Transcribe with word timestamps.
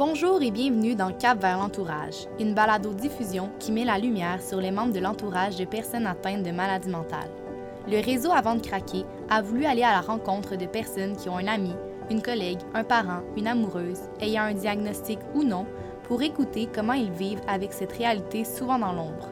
Bonjour 0.00 0.40
et 0.40 0.50
bienvenue 0.50 0.94
dans 0.94 1.12
Cap 1.12 1.42
vers 1.42 1.58
l'entourage, 1.58 2.26
une 2.38 2.54
balado-diffusion 2.54 3.50
qui 3.58 3.70
met 3.70 3.84
la 3.84 3.98
lumière 3.98 4.40
sur 4.40 4.58
les 4.58 4.70
membres 4.70 4.94
de 4.94 4.98
l'entourage 4.98 5.56
de 5.56 5.66
personnes 5.66 6.06
atteintes 6.06 6.42
de 6.42 6.52
maladies 6.52 6.88
mentales. 6.88 7.28
Le 7.86 8.02
réseau 8.02 8.32
Avant 8.32 8.54
de 8.54 8.66
craquer 8.66 9.04
a 9.28 9.42
voulu 9.42 9.66
aller 9.66 9.82
à 9.82 9.92
la 9.92 10.00
rencontre 10.00 10.56
de 10.56 10.64
personnes 10.64 11.16
qui 11.16 11.28
ont 11.28 11.36
un 11.36 11.46
ami, 11.46 11.74
une 12.08 12.22
collègue, 12.22 12.60
un 12.72 12.82
parent, 12.82 13.20
une 13.36 13.46
amoureuse, 13.46 14.00
ayant 14.22 14.44
un 14.44 14.54
diagnostic 14.54 15.18
ou 15.34 15.44
non, 15.44 15.66
pour 16.04 16.22
écouter 16.22 16.66
comment 16.74 16.94
ils 16.94 17.12
vivent 17.12 17.42
avec 17.46 17.74
cette 17.74 17.92
réalité 17.92 18.46
souvent 18.46 18.78
dans 18.78 18.94
l'ombre. 18.94 19.28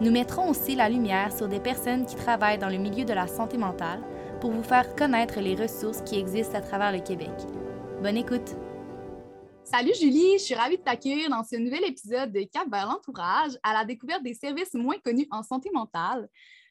Nous 0.00 0.12
mettrons 0.12 0.48
aussi 0.48 0.76
la 0.76 0.88
lumière 0.88 1.36
sur 1.36 1.48
des 1.48 1.58
personnes 1.58 2.06
qui 2.06 2.14
travaillent 2.14 2.58
dans 2.58 2.70
le 2.70 2.78
milieu 2.78 3.04
de 3.04 3.14
la 3.14 3.26
santé 3.26 3.58
mentale 3.58 3.98
pour 4.40 4.52
vous 4.52 4.62
faire 4.62 4.94
connaître 4.94 5.40
les 5.40 5.56
ressources 5.56 6.02
qui 6.02 6.20
existent 6.20 6.56
à 6.56 6.60
travers 6.60 6.92
le 6.92 7.00
Québec. 7.00 7.34
Bonne 8.00 8.16
écoute! 8.16 8.54
Salut 9.64 9.94
Julie, 9.98 10.34
je 10.38 10.44
suis 10.44 10.54
ravie 10.54 10.76
de 10.76 10.82
t'accueillir 10.82 11.30
dans 11.30 11.42
ce 11.42 11.56
nouvel 11.56 11.84
épisode 11.84 12.30
de 12.30 12.42
Cap 12.42 12.68
vers 12.70 12.86
l'entourage 12.86 13.52
à 13.62 13.72
la 13.72 13.84
découverte 13.86 14.22
des 14.22 14.34
services 14.34 14.74
moins 14.74 14.98
connus 14.98 15.26
en 15.30 15.42
santé 15.42 15.70
mentale. 15.72 16.28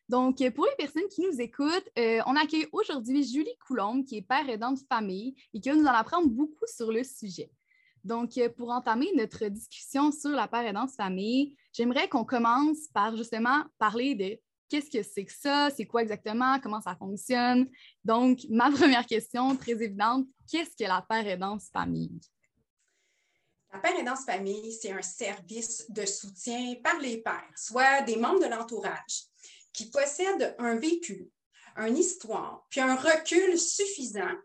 Donc, 0.08 0.38
pour 0.56 0.66
les 0.66 0.76
personnes 0.78 1.08
qui 1.10 1.22
nous 1.22 1.42
écoutent, 1.42 1.90
euh, 1.98 2.20
on 2.28 2.36
accueille 2.36 2.68
aujourd'hui 2.72 3.24
Julie 3.24 3.58
Coulombe, 3.66 4.06
qui 4.06 4.18
est 4.18 4.22
père 4.22 4.48
aidant 4.48 4.76
famille 4.88 5.36
et 5.54 5.60
qui 5.60 5.70
va 5.70 5.76
nous 5.76 5.86
en 5.86 5.94
apprendre 5.94 6.28
beaucoup 6.28 6.68
sur 6.68 6.92
le 6.92 7.04
sujet. 7.04 7.50
Donc, 8.04 8.40
pour 8.58 8.70
entamer 8.70 9.12
notre 9.16 9.48
discussion 9.48 10.12
sur 10.12 10.30
la 10.30 10.48
père 10.48 10.66
aidante 10.66 10.92
de 10.92 10.96
famille, 10.96 11.56
j'aimerais 11.74 12.08
qu'on 12.08 12.26
commence 12.26 12.88
par 12.94 13.18
justement 13.18 13.64
parler 13.80 14.14
de 14.14 14.40
qu'est-ce 14.70 14.92
que 14.92 15.04
c'est 15.04 15.26
que 15.26 15.34
ça, 15.34 15.70
c'est 15.76 15.86
quoi 15.86 16.04
exactement, 16.04 16.60
comment 16.60 16.82
ça 16.82 16.96
fonctionne. 16.96 17.68
Donc, 18.04 18.42
ma 18.50 18.70
première 18.78 19.06
question, 19.08 19.56
très 19.56 19.72
évidente, 19.72 20.28
qu'est-ce 20.50 20.76
que 20.78 20.88
la 20.88 21.04
père 21.08 21.28
aidance 21.28 21.70
famille? 21.72 22.20
La 23.74 23.80
père 23.80 24.00
aidance 24.00 24.24
famille, 24.24 24.72
c'est 24.72 24.92
un 24.92 25.02
service 25.02 25.90
de 25.90 26.06
soutien 26.06 26.76
par 26.84 27.00
les 27.00 27.18
pères, 27.18 27.52
soit 27.56 28.04
des 28.04 28.18
membres 28.18 28.40
de 28.40 28.46
l'entourage, 28.46 29.24
qui 29.74 29.90
possèdent 29.90 30.56
un 30.60 30.76
vécu, 30.76 31.32
une 31.78 31.98
histoire, 31.98 32.68
puis 32.70 32.82
un 32.82 32.96
recul 32.96 33.60
suffisant. 33.60 34.36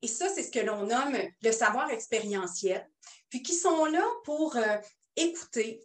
Et 0.00 0.08
ça, 0.08 0.30
c'est 0.30 0.42
ce 0.42 0.50
que 0.50 0.60
l'on 0.64 0.86
nomme 0.86 1.18
le 1.42 1.52
savoir 1.52 1.90
expérientiel, 1.90 2.88
puis 3.28 3.42
qui 3.42 3.52
sont 3.52 3.84
là 3.84 4.02
pour 4.24 4.56
euh, 4.56 4.78
écouter, 5.16 5.80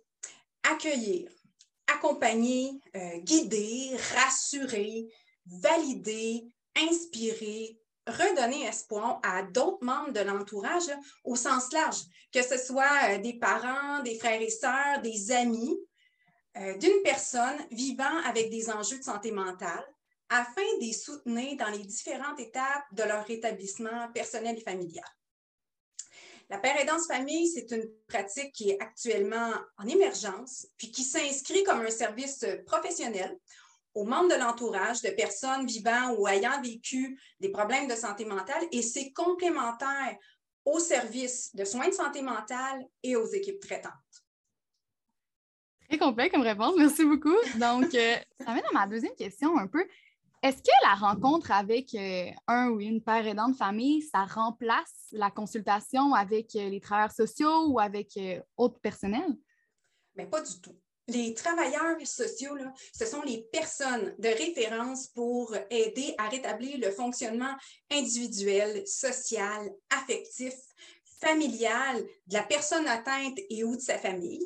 accueillir, 0.64 1.30
accompagner, 1.88 2.72
euh, 2.96 3.18
guider, 3.18 3.98
rassurer, 4.16 5.10
valider, 5.46 6.46
inspirer, 6.78 7.78
redonner 8.08 8.66
espoir 8.66 9.20
à 9.24 9.44
d'autres 9.44 9.84
membres 9.84 10.12
de 10.12 10.20
l'entourage 10.20 10.92
au 11.24 11.36
sens 11.36 11.72
large, 11.72 12.02
que 12.34 12.42
ce 12.42 12.58
soit 12.58 13.10
euh, 13.10 13.18
des 13.20 13.34
parents, 13.34 14.02
des 14.04 14.18
frères 14.18 14.42
et 14.42 14.50
sœurs, 14.50 15.02
des 15.02 15.32
amis, 15.32 15.78
euh, 16.58 16.78
d'une 16.78 17.02
personne 17.04 17.58
vivant 17.72 18.18
avec 18.26 18.50
des 18.50 18.70
enjeux 18.70 19.00
de 19.00 19.04
santé 19.04 19.32
mentale 19.32 19.86
afin 20.30 20.62
de 20.80 20.86
les 20.86 20.94
soutenir 20.94 21.58
dans 21.58 21.70
les 21.70 21.84
différentes 21.84 22.40
étapes 22.40 22.84
de 22.92 23.04
leur 23.04 23.30
établissement 23.30 24.12
personnel 24.14 24.58
et 24.58 24.62
familial. 24.62 25.06
La 26.50 26.60
père 26.60 26.80
aidance 26.80 27.08
famille, 27.08 27.48
c'est 27.48 27.72
une 27.72 27.90
pratique 28.08 28.52
qui 28.54 28.72
est 28.72 28.82
actuellement 28.82 29.52
en 29.78 29.88
émergence, 29.88 30.68
puis 30.78 30.92
qui 30.92 31.04
s'inscrit 31.04 31.64
comme 31.64 31.82
un 31.82 31.90
service 31.90 32.46
professionnel 32.66 33.38
aux 33.94 34.06
membres 34.06 34.30
de 34.30 34.40
l'entourage 34.40 35.02
de 35.02 35.10
personnes 35.10 35.66
vivant 35.66 36.16
ou 36.18 36.28
ayant 36.28 36.62
vécu 36.62 37.20
des 37.40 37.50
problèmes 37.50 37.88
de 37.88 37.96
santé 37.96 38.26
mentale 38.26 38.64
et 38.72 38.82
c'est 38.82 39.12
complémentaire 39.12 40.18
aux 40.66 40.80
services 40.80 41.54
de 41.56 41.66
soins 41.66 41.90
de 41.90 41.94
santé 41.94 42.22
mentale 42.22 42.86
et 43.04 43.16
aux 43.16 43.28
équipes 43.28 43.60
traitantes. 43.60 43.92
Très 45.90 45.98
complet 45.98 46.30
comme 46.30 46.42
réponse, 46.42 46.76
merci 46.78 47.06
beaucoup. 47.06 47.36
Donc, 47.60 47.94
euh, 47.94 48.16
ça 48.46 48.54
mène 48.54 48.64
à 48.72 48.74
ma 48.74 48.88
deuxième 48.88 49.16
question 49.16 49.58
un 49.58 49.68
peu. 49.68 49.86
Est-ce 50.42 50.58
que 50.58 50.72
la 50.84 50.96
rencontre 50.96 51.52
avec 51.52 51.94
euh, 51.94 52.30
un 52.48 52.70
ou 52.70 52.82
une 52.82 53.02
père 53.02 53.26
aidant 53.28 53.50
de 53.50 53.56
famille, 53.56 54.02
ça 54.02 54.26
remplace 54.26 55.08
la 55.12 55.30
consultation 55.30 56.14
avec 56.14 56.56
euh, 56.56 56.70
les 56.70 56.82
travailleurs 56.82 57.12
sociaux 57.12 57.68
ou 57.68 57.80
avec 57.80 58.20
autres 58.58 58.80
personnels? 58.80 59.38
Mais 60.16 60.26
pas 60.26 60.42
du 60.42 60.62
tout 60.62 60.76
les 61.14 61.34
travailleurs 61.34 61.96
sociaux, 62.06 62.58
ce 62.98 63.06
sont 63.06 63.22
les 63.22 63.44
personnes 63.52 64.16
de 64.20 64.28
référence 64.28 65.08
pour 65.08 65.56
aider 65.70 66.16
à 66.18 66.28
rétablir 66.28 66.78
le 66.80 66.92
fonctionnement 66.92 67.56
individuel, 67.92 68.86
social, 68.88 69.70
affectif, 69.90 70.54
familial 71.22 72.04
de 72.28 72.34
la 72.34 72.44
personne 72.44 72.88
atteinte 72.88 73.38
et 73.50 73.64
ou 73.64 73.76
de 73.76 73.82
sa 73.82 73.98
famille. 73.98 74.46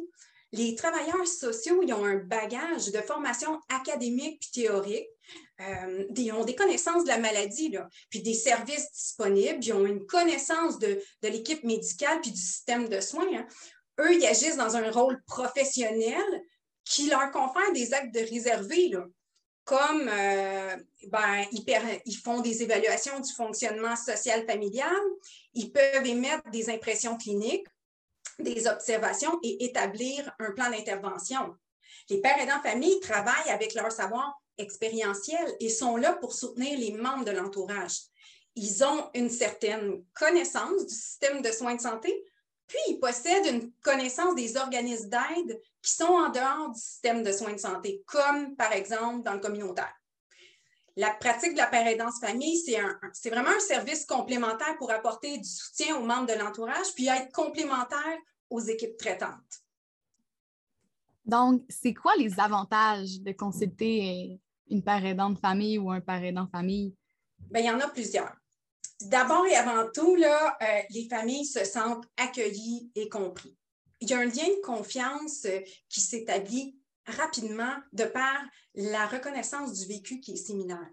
Les 0.54 0.76
travailleurs 0.76 1.28
sociaux, 1.28 1.82
ils 1.84 1.94
ont 1.94 2.06
un 2.06 2.18
bagage 2.18 2.92
de 2.92 3.00
formation 3.00 3.60
académique 3.70 4.40
puis 4.40 4.64
théorique. 4.64 5.10
Euh, 5.60 6.06
ils 6.16 6.32
ont 6.32 6.46
des 6.46 6.56
connaissances 6.56 7.04
de 7.04 7.10
la 7.10 7.18
maladie, 7.18 7.76
puis 8.10 8.22
des 8.22 8.34
services 8.34 8.90
disponibles. 8.94 9.60
Ils 9.62 9.74
ont 9.74 9.86
une 9.86 10.06
connaissance 10.06 10.80
de, 10.80 11.02
l'équipe 11.22 11.64
médicale 11.64 12.22
puis 12.22 12.32
du 12.32 12.40
système 12.40 12.88
de 12.88 13.02
soins. 13.02 13.28
Hein 13.34 13.46
eux, 14.00 14.16
ils 14.16 14.26
agissent 14.26 14.58
dans 14.58 14.76
un 14.76 14.92
rôle 14.92 15.22
professionnel 15.24 16.24
qui 16.90 17.10
leur 17.10 17.32
confère 17.32 17.72
des 17.74 17.94
actes 17.94 18.14
de 18.14 18.20
réservé, 18.20 18.92
comme 19.66 20.10
euh, 20.10 20.78
ben, 21.08 21.46
ils, 21.52 22.18
font 22.18 22.40
des 22.40 22.64
évaluations 22.64 23.20
du 23.20 23.34
fonctionnement 23.34 23.96
social 23.96 24.46
familial, 24.46 24.96
ils 25.54 25.72
peuvent 25.72 26.06
émettre 26.06 26.50
des 26.52 26.70
impressions 26.70 27.18
cliniques, 27.18 27.68
des 28.40 28.68
observations 28.68 29.38
et 29.44 29.66
établir 29.66 30.32
un 30.40 30.52
plan 30.52 30.70
d'intervention. 30.70 31.56
Les 32.10 32.22
pères 32.22 32.40
aidants 32.40 32.62
famille 32.62 33.00
travaillent 33.02 33.50
avec 33.50 33.74
leur 33.74 33.92
savoir 33.92 34.40
expérientiel 34.58 35.56
et 35.60 35.70
sont 35.70 35.98
là 35.98 36.14
pour 36.14 36.34
soutenir 36.34 36.80
les 36.80 36.94
membres 36.94 37.26
de 37.26 37.32
l'entourage. 37.32 37.98
Ils 38.56 38.84
ont 38.84 39.10
une 39.14 39.30
certaine 39.30 40.04
connaissance 40.14 40.86
du 40.86 40.96
système 40.96 41.42
de 41.42 41.52
soins 41.52 41.76
de 41.76 41.82
santé, 41.82 42.24
puis, 42.68 42.80
ils 42.90 43.00
possèdent 43.00 43.46
une 43.46 43.72
connaissance 43.82 44.36
des 44.36 44.58
organismes 44.58 45.10
d'aide 45.10 45.60
qui 45.82 45.92
sont 45.92 46.06
en 46.06 46.30
dehors 46.30 46.72
du 46.72 46.80
système 46.80 47.24
de 47.24 47.32
soins 47.32 47.54
de 47.54 47.60
santé, 47.60 48.04
comme 48.06 48.56
par 48.56 48.74
exemple 48.74 49.24
dans 49.24 49.34
le 49.34 49.40
communautaire. 49.40 49.94
La 50.98 51.12
pratique 51.12 51.54
de 51.54 51.58
la 51.58 51.92
aidance 51.92 52.20
famille, 52.20 52.58
c'est 52.58 53.30
vraiment 53.30 53.52
un 53.56 53.60
service 53.60 54.06
complémentaire 54.06 54.76
pour 54.78 54.92
apporter 54.92 55.38
du 55.38 55.48
soutien 55.48 55.96
aux 55.96 56.04
membres 56.04 56.26
de 56.26 56.34
l'entourage, 56.34 56.94
puis 56.96 57.08
être 57.08 57.32
complémentaire 57.32 58.18
aux 58.50 58.60
équipes 58.60 58.98
traitantes. 58.98 59.62
Donc, 61.24 61.64
c'est 61.70 61.94
quoi 61.94 62.14
les 62.18 62.40
avantages 62.40 63.22
de 63.22 63.32
consulter 63.32 64.40
une 64.70 64.84
père 64.84 65.06
aidante 65.06 65.40
famille 65.40 65.78
ou 65.78 65.92
un 65.92 66.02
père 66.02 66.24
aidant 66.24 66.48
famille? 66.48 66.96
Bien, 67.52 67.62
il 67.62 67.66
y 67.68 67.72
en 67.72 67.80
a 67.80 67.88
plusieurs. 67.90 68.36
D'abord 69.02 69.46
et 69.46 69.56
avant 69.56 69.90
tout, 69.92 70.16
euh, 70.16 70.82
les 70.90 71.08
familles 71.08 71.46
se 71.46 71.64
sentent 71.64 72.06
accueillies 72.18 72.92
et 72.96 73.10
comprises. 73.10 73.56
Il 74.00 74.10
y 74.10 74.14
a 74.14 74.20
un 74.20 74.26
lien 74.26 74.48
de 74.48 74.62
confiance 74.64 75.46
euh, 75.46 75.60
qui 75.90 76.02
s'établit 76.02 76.78
rapidement 77.06 77.76
de 77.94 78.06
par 78.06 78.44
la 78.74 79.08
reconnaissance 79.08 79.74
du 79.74 79.88
vécu 79.88 80.20
qui 80.20 80.34
est 80.34 80.38
similaire. 80.38 80.90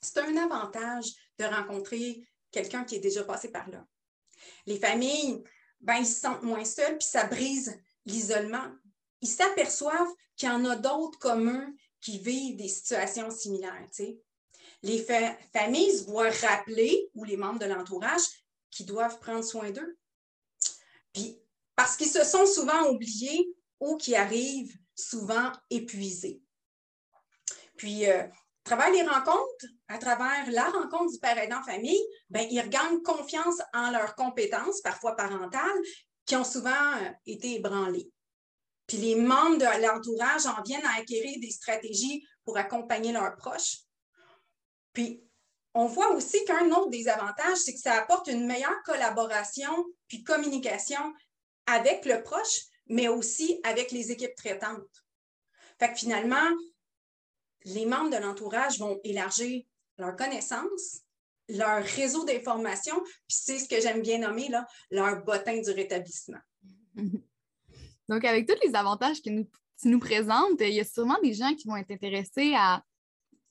C'est 0.00 0.18
un 0.18 0.36
avantage 0.36 1.06
de 1.38 1.44
rencontrer 1.44 2.22
quelqu'un 2.50 2.84
qui 2.84 2.96
est 2.96 3.00
déjà 3.00 3.24
passé 3.24 3.50
par 3.50 3.68
là. 3.70 3.86
Les 4.66 4.78
familles, 4.78 5.42
ben, 5.80 5.96
ils 5.96 6.06
se 6.06 6.20
sentent 6.20 6.42
moins 6.42 6.64
seuls, 6.64 6.98
puis 6.98 7.08
ça 7.08 7.24
brise 7.24 7.78
l'isolement. 8.04 8.70
Ils 9.22 9.28
s'aperçoivent 9.28 10.12
qu'il 10.36 10.48
y 10.48 10.52
en 10.52 10.64
a 10.66 10.76
d'autres 10.76 11.18
comme 11.18 11.50
eux 11.50 11.74
qui 12.00 12.18
vivent 12.18 12.56
des 12.56 12.68
situations 12.68 13.30
similaires. 13.30 13.88
Les 14.84 15.02
familles 15.52 15.98
se 15.98 16.04
voient 16.04 16.30
rappeler, 16.30 17.10
ou 17.14 17.24
les 17.24 17.38
membres 17.38 17.58
de 17.58 17.64
l'entourage, 17.64 18.20
qui 18.70 18.84
doivent 18.84 19.18
prendre 19.18 19.42
soin 19.42 19.70
d'eux. 19.70 19.96
Puis, 21.14 21.40
parce 21.74 21.96
qu'ils 21.96 22.10
se 22.10 22.22
sont 22.22 22.44
souvent 22.44 22.90
oubliés 22.90 23.48
ou 23.80 23.96
qui 23.96 24.14
arrivent 24.14 24.76
souvent 24.94 25.50
épuisés. 25.70 26.42
Puis, 27.78 28.06
euh, 28.06 28.24
à 28.24 28.30
travers 28.64 28.90
les 28.90 29.02
rencontres, 29.02 29.66
à 29.88 29.96
travers 29.96 30.50
la 30.50 30.64
rencontre 30.64 31.12
du 31.12 31.18
père 31.18 31.38
aidant 31.38 31.62
famille, 31.62 32.00
ben, 32.28 32.46
ils 32.50 32.60
regagnent 32.60 33.00
confiance 33.02 33.62
en 33.72 33.90
leurs 33.90 34.14
compétences, 34.14 34.82
parfois 34.82 35.16
parentales, 35.16 35.80
qui 36.26 36.36
ont 36.36 36.44
souvent 36.44 36.96
euh, 36.96 37.10
été 37.24 37.54
ébranlées. 37.54 38.10
Puis 38.86 38.98
les 38.98 39.16
membres 39.16 39.56
de 39.56 39.82
l'entourage 39.82 40.44
en 40.44 40.62
viennent 40.62 40.84
à 40.84 41.00
acquérir 41.00 41.40
des 41.40 41.50
stratégies 41.50 42.22
pour 42.44 42.58
accompagner 42.58 43.12
leurs 43.12 43.36
proches, 43.36 43.78
puis, 44.94 45.20
on 45.74 45.86
voit 45.86 46.12
aussi 46.12 46.42
qu'un 46.44 46.70
autre 46.70 46.90
des 46.90 47.08
avantages, 47.08 47.58
c'est 47.58 47.74
que 47.74 47.80
ça 47.80 47.94
apporte 47.94 48.28
une 48.28 48.46
meilleure 48.46 48.80
collaboration 48.84 49.84
puis 50.06 50.22
communication 50.22 51.12
avec 51.66 52.04
le 52.06 52.22
proche, 52.22 52.60
mais 52.86 53.08
aussi 53.08 53.60
avec 53.64 53.90
les 53.90 54.12
équipes 54.12 54.36
traitantes. 54.36 55.04
Fait 55.80 55.92
que 55.92 55.98
finalement, 55.98 56.48
les 57.64 57.86
membres 57.86 58.10
de 58.10 58.22
l'entourage 58.22 58.78
vont 58.78 59.00
élargir 59.02 59.64
leurs 59.98 60.14
connaissances, 60.14 61.00
leur 61.48 61.82
réseau 61.82 62.24
d'information, 62.24 63.00
puis 63.02 63.36
c'est 63.36 63.58
ce 63.58 63.68
que 63.68 63.80
j'aime 63.80 64.00
bien 64.00 64.18
nommer 64.18 64.48
là, 64.48 64.66
leur 64.90 65.24
bottin 65.24 65.60
du 65.60 65.70
rétablissement. 65.70 66.40
Donc, 68.08 68.24
avec 68.24 68.46
tous 68.46 68.58
les 68.64 68.76
avantages 68.76 69.20
que 69.22 69.30
nous, 69.30 69.48
tu 69.80 69.88
nous 69.88 69.98
présentes, 69.98 70.60
il 70.60 70.74
y 70.74 70.80
a 70.80 70.84
sûrement 70.84 71.18
des 71.22 71.34
gens 71.34 71.54
qui 71.54 71.66
vont 71.66 71.76
être 71.76 71.90
intéressés 71.90 72.54
à, 72.54 72.84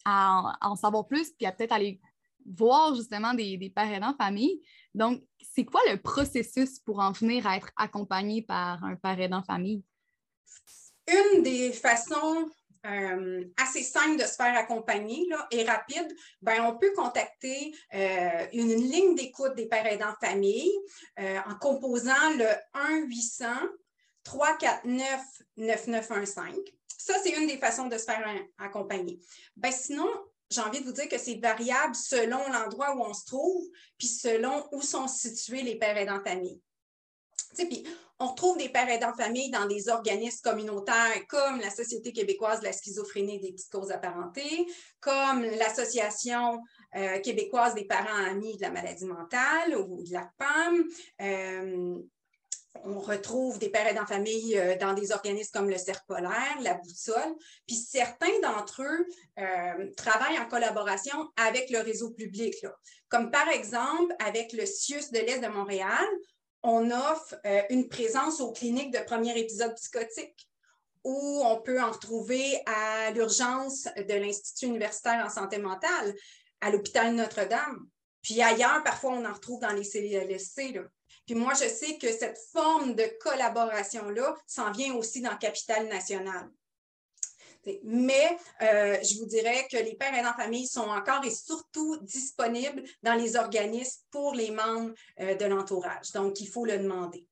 en 0.06 0.76
savoir 0.76 1.08
plus, 1.08 1.32
puis 1.32 1.46
à 1.46 1.52
peut-être 1.52 1.72
aller 1.72 2.00
voir 2.46 2.96
justement 2.96 3.34
des, 3.34 3.58
des 3.58 3.70
pères 3.70 3.92
aidants 3.92 4.16
famille. 4.18 4.62
Donc, 4.94 5.24
c'est 5.54 5.66
quoi 5.66 5.82
le 5.90 6.02
processus 6.02 6.80
pour 6.80 7.00
en 7.00 7.12
venir 7.12 7.46
à 7.48 7.58
être 7.58 7.72
accompagné 7.78 8.42
par 8.42 8.84
un 8.84 8.96
père 8.96 9.20
aidant 9.20 9.44
famille? 9.44 9.84
Une 11.08 11.44
des 11.44 11.72
façons 11.72 12.50
euh, 12.86 13.46
assez 13.58 13.82
simples 13.82 14.22
de 14.22 14.26
se 14.26 14.36
faire 14.36 14.58
accompagner 14.58 15.26
là, 15.30 15.48
et 15.52 15.64
rapide, 15.64 16.14
ben, 16.42 16.66
on 16.66 16.78
peut 16.78 16.92
contacter 16.94 17.74
euh, 17.94 18.46
une 18.52 18.76
ligne 18.76 19.16
d'écoute 19.16 19.56
des 19.56 19.68
pères 19.68 19.86
aidants 19.86 20.14
famille 20.22 20.70
euh, 21.20 21.40
en 21.48 21.56
composant 21.56 22.12
le 22.38 22.48
1-800-349-9915. 24.28 26.60
Ça, 27.06 27.16
c'est 27.22 27.32
une 27.32 27.48
des 27.48 27.58
façons 27.58 27.88
de 27.88 27.98
se 27.98 28.06
faire 28.06 28.26
accompagner. 28.58 29.20
Ben, 29.58 29.74
sinon, 29.74 30.08
j'ai 30.50 30.62
envie 30.62 30.80
de 30.80 30.86
vous 30.86 30.94
dire 30.94 31.10
que 31.10 31.18
c'est 31.18 31.36
variable 31.36 31.96
selon 31.96 32.40
l'endroit 32.50 32.96
où 32.96 33.02
on 33.02 33.14
se 33.14 33.26
trouve, 33.26 33.68
puis 33.98 34.08
selon 34.08 34.66
où 34.72 34.82
sont 34.82 35.10
situés 35.10 35.64
les 35.64 35.78
pères 35.78 35.98
aidants 35.98 36.24
famille. 36.24 36.62
Puis, 37.58 37.86
on 38.20 38.28
retrouve 38.28 38.58
des 38.58 38.70
pères 38.70 38.88
aidants 38.88 39.14
famille 39.14 39.52
dans 39.52 39.66
des 39.66 39.90
organismes 39.90 40.42
communautaires 40.44 41.28
comme 41.28 41.60
la 41.60 41.70
Société 41.70 42.14
québécoise 42.14 42.62
de 42.62 42.66
la 42.66 42.72
schizophrénie 42.72 43.36
et 43.36 43.52
des 43.52 43.56
causes 43.70 43.92
apparentées, 43.92 44.66
comme 45.02 45.44
l'Association 45.44 46.62
euh, 46.96 47.20
québécoise 47.20 47.76
des 47.76 47.86
parents 47.86 48.26
amis 48.26 48.56
de 48.56 48.62
la 48.62 48.72
maladie 48.72 49.06
mentale 49.06 49.78
ou 49.78 50.02
de 50.04 50.14
la 50.14 50.32
PAM. 50.38 50.86
Euh, 51.22 52.00
on 52.84 53.00
retrouve 53.00 53.60
des 53.60 53.70
pères 53.70 53.88
aidants 53.88 54.06
famille 54.06 54.58
euh, 54.58 54.76
dans 54.78 54.94
des 54.94 55.12
organismes 55.12 55.52
comme 55.54 55.70
le 55.70 55.78
Cercle 55.78 56.06
polaire, 56.08 56.58
la 56.62 56.74
Boussole, 56.76 57.36
puis 57.68 57.76
certains 57.76 58.40
d'entre 58.42 58.82
eux 58.82 59.06
euh, 59.40 59.92
travaillent 59.96 60.40
en 60.40 60.48
collaboration 60.48 61.32
avec 61.38 61.70
le 61.70 61.80
réseau 61.80 62.12
public, 62.12 62.56
comme 63.10 63.32
par 63.32 63.48
exemple 63.50 64.14
avec 64.20 64.54
le 64.54 64.66
CIUS 64.66 65.12
de 65.12 65.20
l'Est 65.20 65.40
de 65.40 65.48
Montréal, 65.48 66.06
on 66.64 66.92
offre 66.92 67.36
euh, 67.46 67.62
une 67.70 67.90
présence 67.90 68.40
aux 68.40 68.52
cliniques 68.52 68.94
de 68.94 69.04
premier 69.04 69.38
épisode 69.38 69.76
psychotique 69.76 70.50
où 71.04 71.42
on 71.44 71.62
peut 71.62 71.82
en 71.82 71.92
retrouver 71.92 72.62
à 72.66 73.12
l'urgence 73.12 73.90
de 73.98 74.14
l'Institut 74.14 74.68
universitaire 74.68 75.26
en 75.26 75.30
santé 75.30 75.58
mentale, 75.58 76.16
à 76.62 76.72
l'hôpital 76.72 77.14
Notre-Dame. 77.14 77.88
Puis 78.22 78.42
ailleurs, 78.42 78.82
parfois, 78.84 79.12
on 79.12 79.26
en 79.26 79.34
retrouve 79.34 79.60
dans 79.60 79.74
les 79.74 79.84
CLSC. 79.84 80.80
Puis 81.26 81.36
moi, 81.36 81.54
je 81.54 81.68
sais 81.68 81.98
que 81.98 82.12
cette 82.12 82.38
forme 82.52 82.96
de 82.96 83.06
collaboration-là 83.22 84.36
s'en 84.46 84.72
vient 84.72 84.94
aussi 84.96 85.22
dans 85.22 85.38
Capital 85.38 85.88
National. 85.88 86.50
Mais 87.84 88.38
euh, 88.62 88.98
je 89.04 89.20
vous 89.20 89.26
dirais 89.26 89.68
que 89.72 89.78
les 89.78 89.96
pères 89.96 90.14
aidants 90.14 90.34
famille 90.34 90.68
sont 90.68 90.82
encore 90.82 91.24
et 91.24 91.32
surtout 91.32 91.98
disponibles 92.02 92.84
dans 93.04 93.14
les 93.14 93.38
organismes 93.38 94.02
pour 94.12 94.34
les 94.34 94.52
membres 94.52 94.94
euh, 95.22 95.36
de 95.36 95.46
l'entourage. 95.46 96.12
Donc, 96.12 96.42
il 96.42 96.50
faut 96.50 96.66
le 96.66 96.78
demander. 96.78 97.26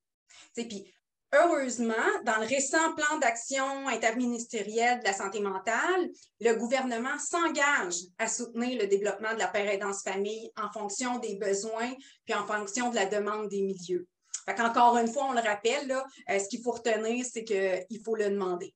Puis, 0.54 0.94
Heureusement, 1.34 1.94
dans 2.26 2.42
le 2.42 2.46
récent 2.46 2.94
plan 2.94 3.18
d'action 3.20 3.88
interministériel 3.88 5.00
de 5.00 5.06
la 5.06 5.14
santé 5.14 5.40
mentale, 5.40 6.10
le 6.42 6.56
gouvernement 6.56 7.18
s'engage 7.18 7.96
à 8.18 8.28
soutenir 8.28 8.82
le 8.82 8.88
développement 8.88 9.34
de 9.34 9.40
la 9.40 9.74
aidance 9.74 10.04
famille 10.04 10.52
en 10.58 10.70
fonction 10.72 11.20
des 11.20 11.38
besoins 11.38 11.94
puis 12.26 12.34
en 12.34 12.46
fonction 12.46 12.90
de 12.90 12.96
la 12.96 13.06
demande 13.06 13.48
des 13.48 13.62
milieux. 13.62 14.08
Encore 14.48 14.98
une 14.98 15.08
fois, 15.08 15.28
on 15.30 15.34
le 15.34 15.40
rappelle, 15.40 15.88
là, 15.88 16.06
euh, 16.30 16.38
ce 16.38 16.50
qu'il 16.50 16.62
faut 16.62 16.72
retenir, 16.72 17.24
c'est 17.24 17.46
qu'il 17.46 18.04
faut 18.04 18.16
le 18.16 18.30
demander. 18.30 18.74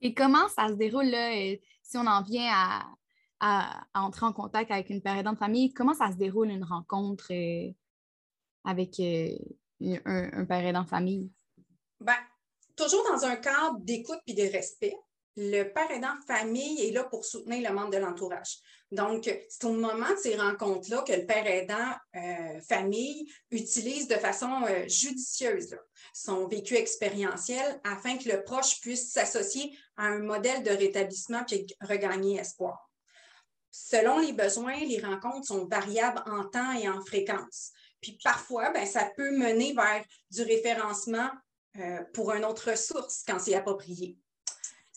Et 0.00 0.14
comment 0.14 0.48
ça 0.48 0.68
se 0.68 0.74
déroule 0.74 1.06
là, 1.06 1.36
euh, 1.36 1.56
si 1.82 1.98
on 1.98 2.06
en 2.06 2.22
vient 2.22 2.50
à, 3.40 3.84
entrer 3.94 4.26
en 4.26 4.32
contact 4.32 4.72
avec 4.72 4.90
une 4.90 5.02
père 5.02 5.16
aidante 5.16 5.38
famille? 5.38 5.72
Comment 5.72 5.94
ça 5.94 6.10
se 6.10 6.16
déroule 6.16 6.50
une 6.50 6.64
rencontre 6.64 7.32
euh, 7.32 7.70
avec 8.64 9.00
un, 9.80 10.44
père 10.44 10.66
aidant 10.66 10.84
famille? 10.84 11.30
Ben, 12.00 12.16
toujours 12.76 13.04
dans 13.10 13.24
un 13.24 13.36
cadre 13.36 13.78
d'écoute 13.80 14.20
et 14.26 14.34
de 14.34 14.52
respect. 14.52 14.96
Le 15.36 15.64
père 15.64 15.90
aidant 15.90 16.16
famille 16.26 16.86
est 16.86 16.90
là 16.90 17.04
pour 17.04 17.24
soutenir 17.24 17.68
le 17.68 17.74
membre 17.74 17.90
de 17.90 17.98
l'entourage. 17.98 18.58
Donc, 18.90 19.30
c'est 19.48 19.64
au 19.64 19.72
moment 19.72 20.10
de 20.10 20.16
ces 20.20 20.36
rencontres-là 20.36 21.02
que 21.02 21.12
le 21.12 21.26
père 21.26 21.46
aidant 21.46 21.92
euh, 22.16 22.60
famille 22.66 23.30
utilise 23.50 24.08
de 24.08 24.14
façon 24.14 24.50
euh, 24.66 24.88
judicieuse 24.88 25.76
son 26.14 26.48
vécu 26.48 26.74
expérientiel 26.74 27.80
afin 27.84 28.16
que 28.16 28.28
le 28.28 28.42
proche 28.42 28.80
puisse 28.80 29.12
s'associer 29.12 29.78
à 29.96 30.06
un 30.06 30.20
modèle 30.20 30.62
de 30.62 30.70
rétablissement 30.70 31.44
puis 31.44 31.66
regagner 31.82 32.38
espoir. 32.38 32.90
Selon 33.70 34.18
les 34.18 34.32
besoins, 34.32 34.80
les 34.80 35.00
rencontres 35.00 35.46
sont 35.46 35.66
variables 35.66 36.22
en 36.26 36.44
temps 36.44 36.72
et 36.72 36.88
en 36.88 37.00
fréquence. 37.04 37.72
Puis 38.00 38.18
parfois, 38.22 38.70
ben, 38.70 38.86
ça 38.86 39.10
peut 39.16 39.30
mener 39.36 39.72
vers 39.72 40.04
du 40.30 40.42
référencement 40.42 41.28
euh, 41.78 42.02
pour 42.12 42.32
une 42.32 42.44
autre 42.44 42.70
ressource 42.70 43.22
quand 43.26 43.38
c'est 43.38 43.54
approprié. 43.54 44.16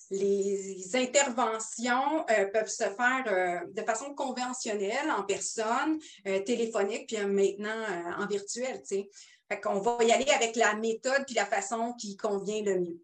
Les 0.09 0.95
interventions 0.95 2.25
euh, 2.29 2.45
peuvent 2.47 2.67
se 2.67 2.83
faire 2.83 3.23
euh, 3.27 3.59
de 3.71 3.81
façon 3.83 4.13
conventionnelle, 4.13 5.11
en 5.11 5.23
personne, 5.23 5.99
téléphonique, 6.45 7.07
puis 7.07 7.25
maintenant 7.25 7.85
en 8.17 8.25
virtuel. 8.25 8.81
Fait 8.87 9.61
qu'on 9.61 9.79
va 9.79 10.03
y 10.03 10.11
aller 10.11 10.29
avec 10.31 10.55
la 10.55 10.75
méthode 10.75 11.23
puis 11.25 11.35
la 11.35 11.45
façon 11.45 11.93
qui 11.93 12.17
convient 12.17 12.63
le 12.63 12.79
mieux. 12.79 13.01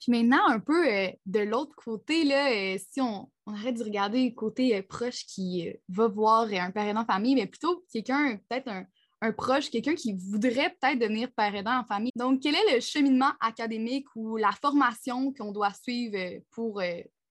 Puis 0.00 0.12
maintenant, 0.12 0.46
un 0.48 0.60
peu 0.60 0.84
de 1.26 1.40
l'autre 1.40 1.74
côté, 1.76 2.24
là, 2.24 2.76
si 2.78 3.00
on, 3.00 3.28
arrête 3.46 3.76
de 3.76 3.84
regarder 3.84 4.24
le 4.24 4.34
côté 4.34 4.76
euh, 4.76 4.82
proche 4.82 5.26
qui 5.26 5.68
euh, 5.68 5.72
va 5.88 6.08
voir 6.08 6.48
un 6.50 6.70
père 6.70 6.88
aidant 6.88 7.02
en 7.02 7.06
famille, 7.06 7.34
mais 7.34 7.46
plutôt 7.46 7.84
quelqu'un, 7.92 8.38
peut-être 8.48 8.68
un, 8.68 9.32
proche, 9.32 9.70
quelqu'un 9.70 9.94
qui 9.94 10.12
voudrait 10.12 10.76
peut-être 10.80 10.98
devenir 10.98 11.30
père 11.32 11.54
aidant 11.54 11.78
en 11.78 11.84
famille. 11.84 12.12
Donc, 12.14 12.40
quel 12.42 12.54
est 12.54 12.74
le 12.74 12.80
cheminement 12.80 13.32
académique 13.40 14.06
ou 14.14 14.36
la 14.36 14.52
formation 14.52 15.32
qu'on 15.32 15.52
doit 15.52 15.72
suivre 15.72 16.16
euh, 16.16 16.40
pour 16.50 16.82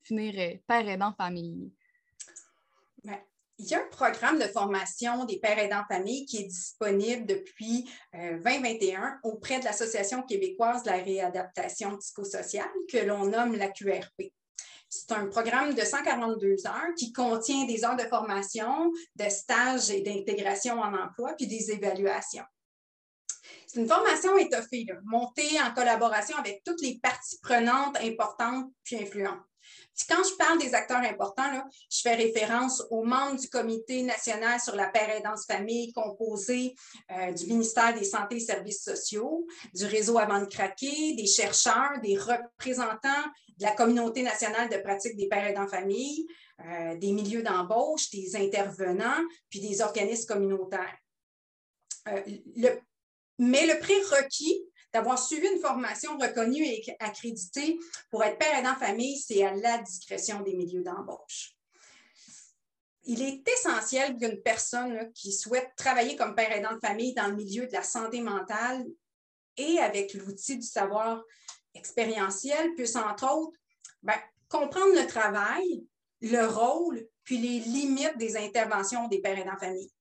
finir 0.04 0.60
père 0.68 0.88
aidant 0.88 1.08
en 1.08 1.14
famille? 1.14 1.72
Il 3.64 3.68
y 3.68 3.76
a 3.76 3.80
un 3.80 3.88
programme 3.92 4.40
de 4.40 4.48
formation 4.48 5.24
des 5.26 5.38
pères 5.38 5.60
aidants 5.60 5.84
famille 5.88 6.26
qui 6.26 6.38
est 6.38 6.48
disponible 6.48 7.28
depuis 7.28 7.88
2021 8.12 9.20
auprès 9.22 9.60
de 9.60 9.66
l'Association 9.66 10.24
québécoise 10.24 10.82
de 10.82 10.90
la 10.90 10.98
réadaptation 10.98 11.96
psychosociale 11.98 12.72
que 12.92 12.98
l'on 12.98 13.26
nomme 13.26 13.56
la 13.56 13.70
QRP. 13.70 14.34
C'est 14.90 15.12
un 15.12 15.28
programme 15.28 15.76
de 15.76 15.82
142 15.82 16.66
heures 16.66 16.96
qui 16.98 17.14
contient 17.14 17.66
des 17.66 17.86
heures 17.86 17.96
de 17.96 18.06
formation, 18.06 18.92
de 19.16 19.30
stages 19.30 19.92
et 19.92 20.02
d'intégration 20.02 20.80
en 20.80 20.96
emploi, 20.96 21.36
puis 21.38 21.46
des 21.46 21.70
évaluations. 21.70 22.46
C'est 23.68 23.80
une 23.80 23.88
formation 23.88 24.36
étoffée, 24.40 24.88
montée 25.04 25.62
en 25.62 25.72
collaboration 25.72 26.36
avec 26.38 26.64
toutes 26.66 26.82
les 26.82 27.00
parties 27.00 27.38
prenantes 27.44 27.98
importantes 28.02 28.72
puis 28.84 28.96
influentes. 28.96 29.40
Quand 30.10 30.24
je 30.24 30.36
parle 30.36 30.60
des 30.60 30.74
acteurs 30.74 31.02
importants, 31.02 31.64
je 31.90 32.02
fais 32.02 32.16
référence 32.16 32.84
aux 32.90 33.04
membres 33.04 33.40
du 33.40 33.48
Comité 33.50 34.04
national 34.04 34.60
sur 34.60 34.76
la 34.76 34.88
paix 34.88 35.18
aidance 35.18 35.46
famille 35.46 35.92
composé 35.94 36.76
euh, 37.12 37.32
du 37.32 37.48
ministère 37.48 37.94
des 37.94 38.04
Santé 38.04 38.38
et 38.38 38.40
Services 38.40 38.84
sociaux, 38.84 39.46
du 39.74 39.86
réseau 39.86 40.18
Avant 40.18 40.40
de 40.40 40.46
craquer, 40.46 41.14
des 41.16 41.28
chercheurs, 41.28 42.00
des 42.02 42.18
représentants 42.18 43.28
de 43.58 43.64
la 43.64 43.72
communauté 43.72 44.24
nationale 44.24 44.70
de 44.70 44.78
pratique 44.78 45.16
des 45.16 45.28
pères 45.28 45.48
aidants 45.48 45.68
famille, 45.68 46.26
euh, 46.66 46.96
des 46.98 47.12
milieux 47.12 47.44
d'embauche, 47.44 48.10
des 48.12 48.36
intervenants, 48.36 49.22
puis 49.50 49.60
des 49.60 49.82
organismes 49.82 50.28
communautaires. 50.28 50.98
Euh, 52.08 52.22
mais 53.38 53.66
le 53.66 53.80
prérequis 53.80 54.64
d'avoir 54.94 55.18
suivi 55.18 55.48
une 55.48 55.60
formation 55.60 56.18
reconnue 56.18 56.66
et 56.66 56.84
accréditée 57.00 57.78
pour 58.10 58.24
être 58.24 58.38
père 58.38 58.58
aidant 58.58 58.76
famille, 58.76 59.18
c'est 59.18 59.44
à 59.44 59.54
la 59.56 59.78
discrétion 59.80 60.42
des 60.42 60.54
milieux 60.54 60.84
d'embauche. 60.84 61.56
Il 63.04 63.22
est 63.22 63.48
essentiel 63.48 64.18
qu'une 64.18 64.42
personne 64.42 65.12
qui 65.14 65.32
souhaite 65.32 65.72
travailler 65.76 66.16
comme 66.16 66.36
père 66.36 66.52
aidant 66.52 66.74
de 66.74 66.80
famille 66.80 67.14
dans 67.14 67.28
le 67.28 67.36
milieu 67.36 67.66
de 67.66 67.74
la 67.74 67.84
santé 67.84 68.22
mentale 68.22 68.86
et 69.58 69.80
avec 69.80 70.14
l'outil 70.14 70.58
du 70.58 70.68
savoir 70.68 71.24
expérientiel 71.74 72.74
puisse, 72.76 72.96
entre 72.96 73.34
autres, 73.34 73.58
ben, 74.04 74.20
comprendre 74.50 74.94
le 74.94 75.08
travail, 75.08 75.84
le 76.22 76.46
rôle, 76.46 77.08
puis 77.24 77.38
les 77.38 77.60
limites 77.60 78.18
des 78.18 78.38
interventions 78.38 79.08
des 79.08 79.20
pères 79.20 79.38
aidants 79.38 79.58
famille. 79.60 79.92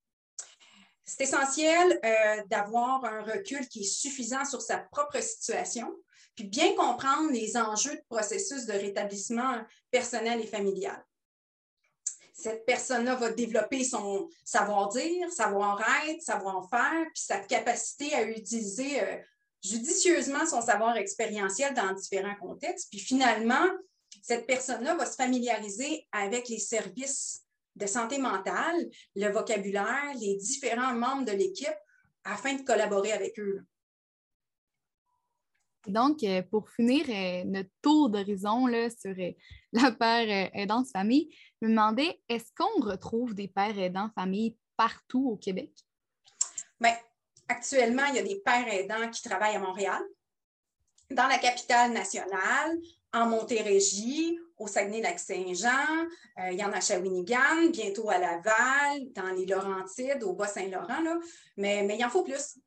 C'est 1.11 1.25
essentiel 1.25 2.01
euh, 2.05 2.43
d'avoir 2.47 3.05
un 3.05 3.23
recul 3.23 3.67
qui 3.67 3.81
est 3.81 3.83
suffisant 3.83 4.45
sur 4.45 4.63
sa 4.63 4.79
propre 4.79 5.21
situation, 5.21 5.93
puis 6.37 6.45
bien 6.45 6.73
comprendre 6.77 7.33
les 7.33 7.57
enjeux 7.57 7.97
de 7.97 8.05
processus 8.09 8.65
de 8.67 8.75
rétablissement 8.75 9.61
personnel 9.91 10.41
et 10.41 10.47
familial. 10.47 11.05
cette 12.33 12.65
personne-là 12.65 13.17
va 13.17 13.33
développer 13.33 13.83
son 13.83 14.29
savoir-dire, 14.45 15.33
savoir-être, 15.33 16.23
savoir-faire, 16.23 17.05
puis 17.13 17.25
sa 17.25 17.41
capacité 17.41 18.15
à 18.15 18.23
utiliser 18.23 19.03
euh, 19.03 19.17
judicieusement 19.65 20.47
son 20.47 20.63
savoir 20.63 20.97
expérientiel 20.97 21.75
dans 21.75 21.93
différents 21.93 22.37
contextes. 22.37 22.89
Puis 22.89 23.01
finalement, 23.01 23.67
cette 24.23 24.47
personne-là 24.47 24.95
va 24.95 25.07
se 25.07 25.17
familiariser 25.17 26.07
avec 26.13 26.49
les 26.49 26.61
services 26.61 27.43
de 27.81 27.87
santé 27.87 28.19
mentale, 28.19 28.89
le 29.17 29.29
vocabulaire, 29.33 30.13
les 30.21 30.37
différents 30.37 30.95
membres 30.95 31.25
de 31.25 31.33
l'équipe 31.33 31.69
afin 32.25 32.55
de 32.55 32.63
collaborer 32.63 33.13
avec 33.13 33.39
eux. 33.39 33.65
Donc, 35.87 36.23
euh, 36.23 36.43
pour 36.43 36.69
finir 36.71 37.07
euh, 37.09 37.45
notre 37.45 37.71
tour 37.81 38.11
d'horizon 38.11 38.67
sur 38.67 39.15
euh, 39.19 39.33
la 39.73 39.91
père 39.93 40.51
aidante 40.53 40.89
famille, 40.93 41.35
je 41.61 41.67
me 41.67 41.71
demandais, 41.73 42.21
est-ce 42.29 42.53
qu'on 42.55 42.83
retrouve 42.83 43.35
des 43.35 43.49
pères 43.49 43.79
aidants 43.79 44.11
famille 44.15 44.57
partout 44.77 45.31
au 45.31 45.37
Québec? 45.37 45.73
Bien, 46.79 46.97
actuellement, 47.49 48.05
il 48.11 48.17
y 48.17 48.19
a 48.19 48.23
des 48.23 48.41
pères 48.41 48.69
aidants 48.69 49.09
qui 49.11 49.23
travaillent 49.23 49.57
à 49.57 49.61
Montréal, 49.61 50.03
dans 51.11 51.27
la 51.27 51.39
capitale 51.39 51.93
nationale, 51.93 52.79
en 53.13 53.27
Montérégie, 53.27 54.39
au 54.61 54.69
Saguenay-Lac-Saint-Jean, 54.69 56.07
il 56.53 56.59
y 56.59 56.65
en 56.65 56.71
a 56.71 56.77
à 56.77 56.81
Shawinigan, 56.81 57.71
bientôt 57.73 58.11
à 58.11 58.19
Laval, 58.19 59.11
dans 59.13 59.35
les 59.35 59.47
Laurentides, 59.47 60.23
au 60.23 60.35
Bas-Saint-Laurent, 60.35 61.19
mais, 61.57 61.83
mais 61.83 61.97
il 61.99 62.05
en 62.05 62.11
faut 62.11 62.23
plus. 62.23 62.59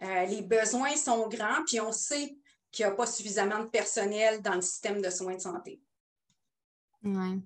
les 0.00 0.42
besoins 0.42 0.94
sont 0.94 1.26
grands, 1.28 1.64
puis 1.66 1.80
on 1.80 1.90
sait 1.90 2.36
qu'il 2.70 2.86
n'y 2.86 2.92
a 2.92 2.94
pas 2.94 3.06
suffisamment 3.06 3.60
de 3.60 3.68
personnel 3.68 4.42
dans 4.42 4.54
le 4.54 4.60
système 4.60 5.02
de 5.02 5.10
soins 5.10 5.34
de 5.34 5.40
santé. 5.40 5.80
Oui. 7.02 7.42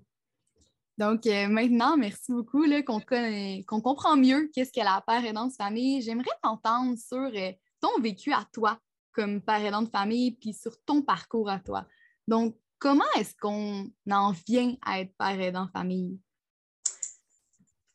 Donc, 0.97 1.25
euh, 1.25 1.47
maintenant, 1.47 1.97
merci 1.97 2.31
beaucoup 2.31 2.65
qu'on 2.85 3.81
comprend 3.81 4.15
mieux 4.15 4.49
qu'est-ce 4.53 4.71
qu'est 4.71 4.83
la 4.83 5.03
père 5.05 5.25
aidante 5.25 5.53
famille. 5.53 6.01
J'aimerais 6.01 6.29
t'entendre 6.41 6.97
sur 6.97 7.17
euh, 7.17 7.51
ton 7.79 7.99
vécu 7.99 8.31
à 8.31 8.45
toi 8.53 8.77
comme 9.11 9.41
père 9.41 9.63
aidant 9.63 9.81
de 9.81 9.89
famille, 9.89 10.31
puis 10.31 10.53
sur 10.53 10.79
ton 10.85 11.01
parcours 11.01 11.49
à 11.49 11.59
toi. 11.59 11.85
Donc, 12.27 12.55
comment 12.83 13.11
est-ce 13.15 13.33
qu'on 13.39 13.89
en 14.11 14.33
vient 14.45 14.75
à 14.85 14.99
être 14.99 15.15
père 15.17 15.39
aidant 15.39 15.69
famille? 15.71 16.19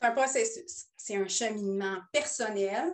C'est 0.01 0.09
un 0.09 0.13
processus, 0.13 0.87
c'est 0.97 1.17
un 1.17 1.29
cheminement 1.29 1.99
personnel 2.11 2.91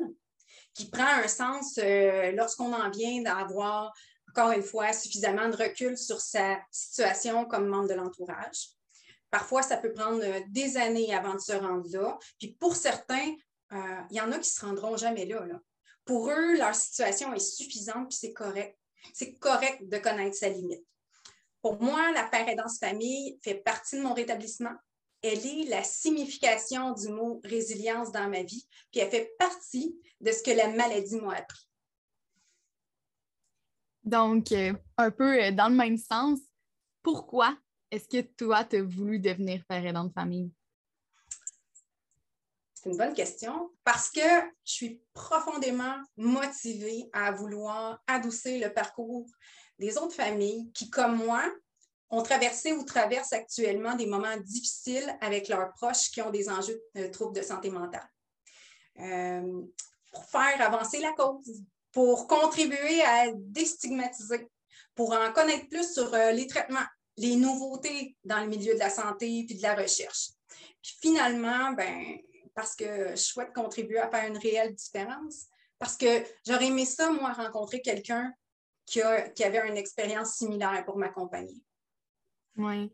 qui 0.74 0.90
prend 0.90 1.06
un 1.06 1.28
sens 1.28 1.78
euh, 1.78 2.32
lorsqu'on 2.32 2.72
en 2.72 2.90
vient 2.90 3.22
d'avoir 3.22 3.94
encore 4.28 4.50
une 4.50 4.64
fois, 4.64 4.92
suffisamment 4.92 5.48
de 5.48 5.54
recul 5.54 5.96
sur 5.96 6.20
sa 6.20 6.58
situation 6.72 7.44
comme 7.44 7.68
membre 7.68 7.88
de 7.88 7.94
l'entourage. 7.94 8.70
Parfois, 9.30 9.62
ça 9.62 9.76
peut 9.76 9.92
prendre 9.92 10.24
euh, 10.24 10.40
des 10.48 10.76
années 10.76 11.14
avant 11.14 11.34
de 11.34 11.38
se 11.38 11.52
rendre 11.52 11.88
là. 11.92 12.18
Puis 12.40 12.56
pour 12.58 12.74
certains, 12.74 13.32
euh, 13.72 14.00
il 14.10 14.16
y 14.16 14.20
en 14.20 14.32
a 14.32 14.38
qui 14.40 14.50
se 14.50 14.66
rendront 14.66 14.96
jamais 14.96 15.26
là, 15.26 15.46
Pour 16.04 16.30
eux, 16.30 16.56
leur 16.56 16.74
situation 16.74 17.32
est 17.32 17.38
suffisante, 17.38 18.08
puis 18.08 18.18
c'est 18.20 18.32
correct. 18.32 18.76
C'est 19.12 19.34
correct 19.34 19.88
de 19.88 19.98
connaître 19.98 20.34
sa 20.34 20.48
limite. 20.48 20.84
Pour 21.64 21.80
moi, 21.80 22.12
la 22.12 22.24
père 22.24 22.46
aidance 22.46 22.78
famille 22.78 23.38
fait 23.42 23.54
partie 23.54 23.96
de 23.96 24.02
mon 24.02 24.12
rétablissement. 24.12 24.74
Elle 25.22 25.46
est 25.46 25.64
la 25.70 25.82
signification 25.82 26.92
du 26.92 27.08
mot 27.08 27.40
résilience 27.42 28.12
dans 28.12 28.28
ma 28.28 28.42
vie, 28.42 28.68
puis 28.92 29.00
elle 29.00 29.10
fait 29.10 29.34
partie 29.38 29.98
de 30.20 30.30
ce 30.30 30.42
que 30.42 30.50
la 30.50 30.68
maladie 30.68 31.16
m'a 31.16 31.36
appris. 31.36 31.66
Donc, 34.02 34.52
euh, 34.52 34.74
un 34.98 35.10
peu 35.10 35.42
euh, 35.42 35.52
dans 35.52 35.70
le 35.70 35.74
même 35.74 35.96
sens, 35.96 36.38
pourquoi 37.02 37.56
est-ce 37.90 38.08
que 38.08 38.20
toi, 38.20 38.64
tu 38.64 38.76
as 38.76 38.82
voulu 38.82 39.18
devenir 39.18 39.64
père 39.66 39.86
aidant 39.86 40.04
de 40.04 40.12
famille? 40.12 40.52
C'est 42.74 42.90
une 42.90 42.98
bonne 42.98 43.14
question 43.14 43.70
parce 43.84 44.10
que 44.10 44.20
je 44.66 44.72
suis 44.72 45.02
profondément 45.14 45.96
motivée 46.18 47.08
à 47.14 47.32
vouloir 47.32 48.02
adoucir 48.06 48.62
le 48.62 48.70
parcours 48.70 49.24
des 49.78 49.98
autres 49.98 50.14
familles 50.14 50.70
qui, 50.72 50.90
comme 50.90 51.16
moi, 51.16 51.42
ont 52.10 52.22
traversé 52.22 52.72
ou 52.72 52.84
traversent 52.84 53.32
actuellement 53.32 53.96
des 53.96 54.06
moments 54.06 54.36
difficiles 54.36 55.16
avec 55.20 55.48
leurs 55.48 55.72
proches 55.74 56.10
qui 56.10 56.22
ont 56.22 56.30
des 56.30 56.48
enjeux 56.48 56.80
de 56.94 57.06
troubles 57.06 57.36
de 57.36 57.42
santé 57.42 57.70
mentale. 57.70 58.08
Euh, 59.00 59.62
pour 60.12 60.24
faire 60.26 60.60
avancer 60.60 61.00
la 61.00 61.12
cause, 61.12 61.64
pour 61.90 62.28
contribuer 62.28 63.02
à 63.02 63.32
déstigmatiser, 63.34 64.48
pour 64.94 65.12
en 65.12 65.32
connaître 65.32 65.68
plus 65.68 65.92
sur 65.92 66.14
euh, 66.14 66.30
les 66.30 66.46
traitements, 66.46 66.86
les 67.16 67.36
nouveautés 67.36 68.16
dans 68.24 68.40
le 68.40 68.46
milieu 68.46 68.74
de 68.74 68.78
la 68.78 68.90
santé 68.90 69.44
puis 69.46 69.56
de 69.56 69.62
la 69.62 69.74
recherche. 69.74 70.30
Puis 70.82 70.96
finalement, 71.00 71.72
ben, 71.72 72.18
parce 72.54 72.76
que 72.76 73.10
je 73.10 73.16
souhaite 73.16 73.52
contribuer 73.52 73.98
à 73.98 74.08
faire 74.08 74.28
une 74.28 74.38
réelle 74.38 74.74
différence, 74.74 75.46
parce 75.78 75.96
que 75.96 76.22
j'aurais 76.46 76.66
aimé 76.66 76.84
ça, 76.84 77.10
moi, 77.10 77.32
rencontrer 77.32 77.82
quelqu'un 77.82 78.32
qui, 78.86 79.00
qui 79.34 79.44
avait 79.44 79.68
une 79.68 79.76
expérience 79.76 80.34
similaire 80.34 80.84
pour 80.84 80.96
m'accompagner. 80.96 81.62
Oui. 82.56 82.92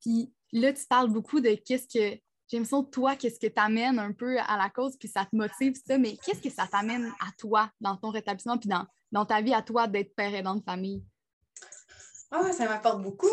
Puis 0.00 0.32
là, 0.52 0.72
tu 0.72 0.86
parles 0.86 1.10
beaucoup 1.10 1.40
de 1.40 1.54
qu'est-ce 1.54 1.86
que 1.86 2.20
j'ai 2.50 2.56
l'impression, 2.56 2.82
toi, 2.82 3.14
qu'est-ce 3.14 3.38
que 3.38 3.46
t'amène 3.46 3.98
un 3.98 4.12
peu 4.12 4.38
à 4.38 4.56
la 4.56 4.70
cause, 4.70 4.96
puis 4.96 5.08
ça 5.08 5.26
te 5.26 5.36
motive, 5.36 5.74
ça, 5.86 5.98
mais 5.98 6.16
qu'est-ce 6.16 6.40
que 6.40 6.50
ça 6.50 6.66
t'amène 6.66 7.12
à 7.20 7.30
toi 7.36 7.70
dans 7.78 7.96
ton 7.96 8.08
rétablissement, 8.08 8.56
puis 8.56 8.70
dans, 8.70 8.86
dans 9.12 9.26
ta 9.26 9.42
vie 9.42 9.52
à 9.52 9.60
toi 9.60 9.86
d'être 9.86 10.14
père 10.14 10.34
aidant 10.34 10.56
de 10.56 10.64
famille? 10.64 11.04
Ah, 12.30 12.50
ça 12.52 12.66
m'apporte 12.66 13.02
beaucoup. 13.02 13.26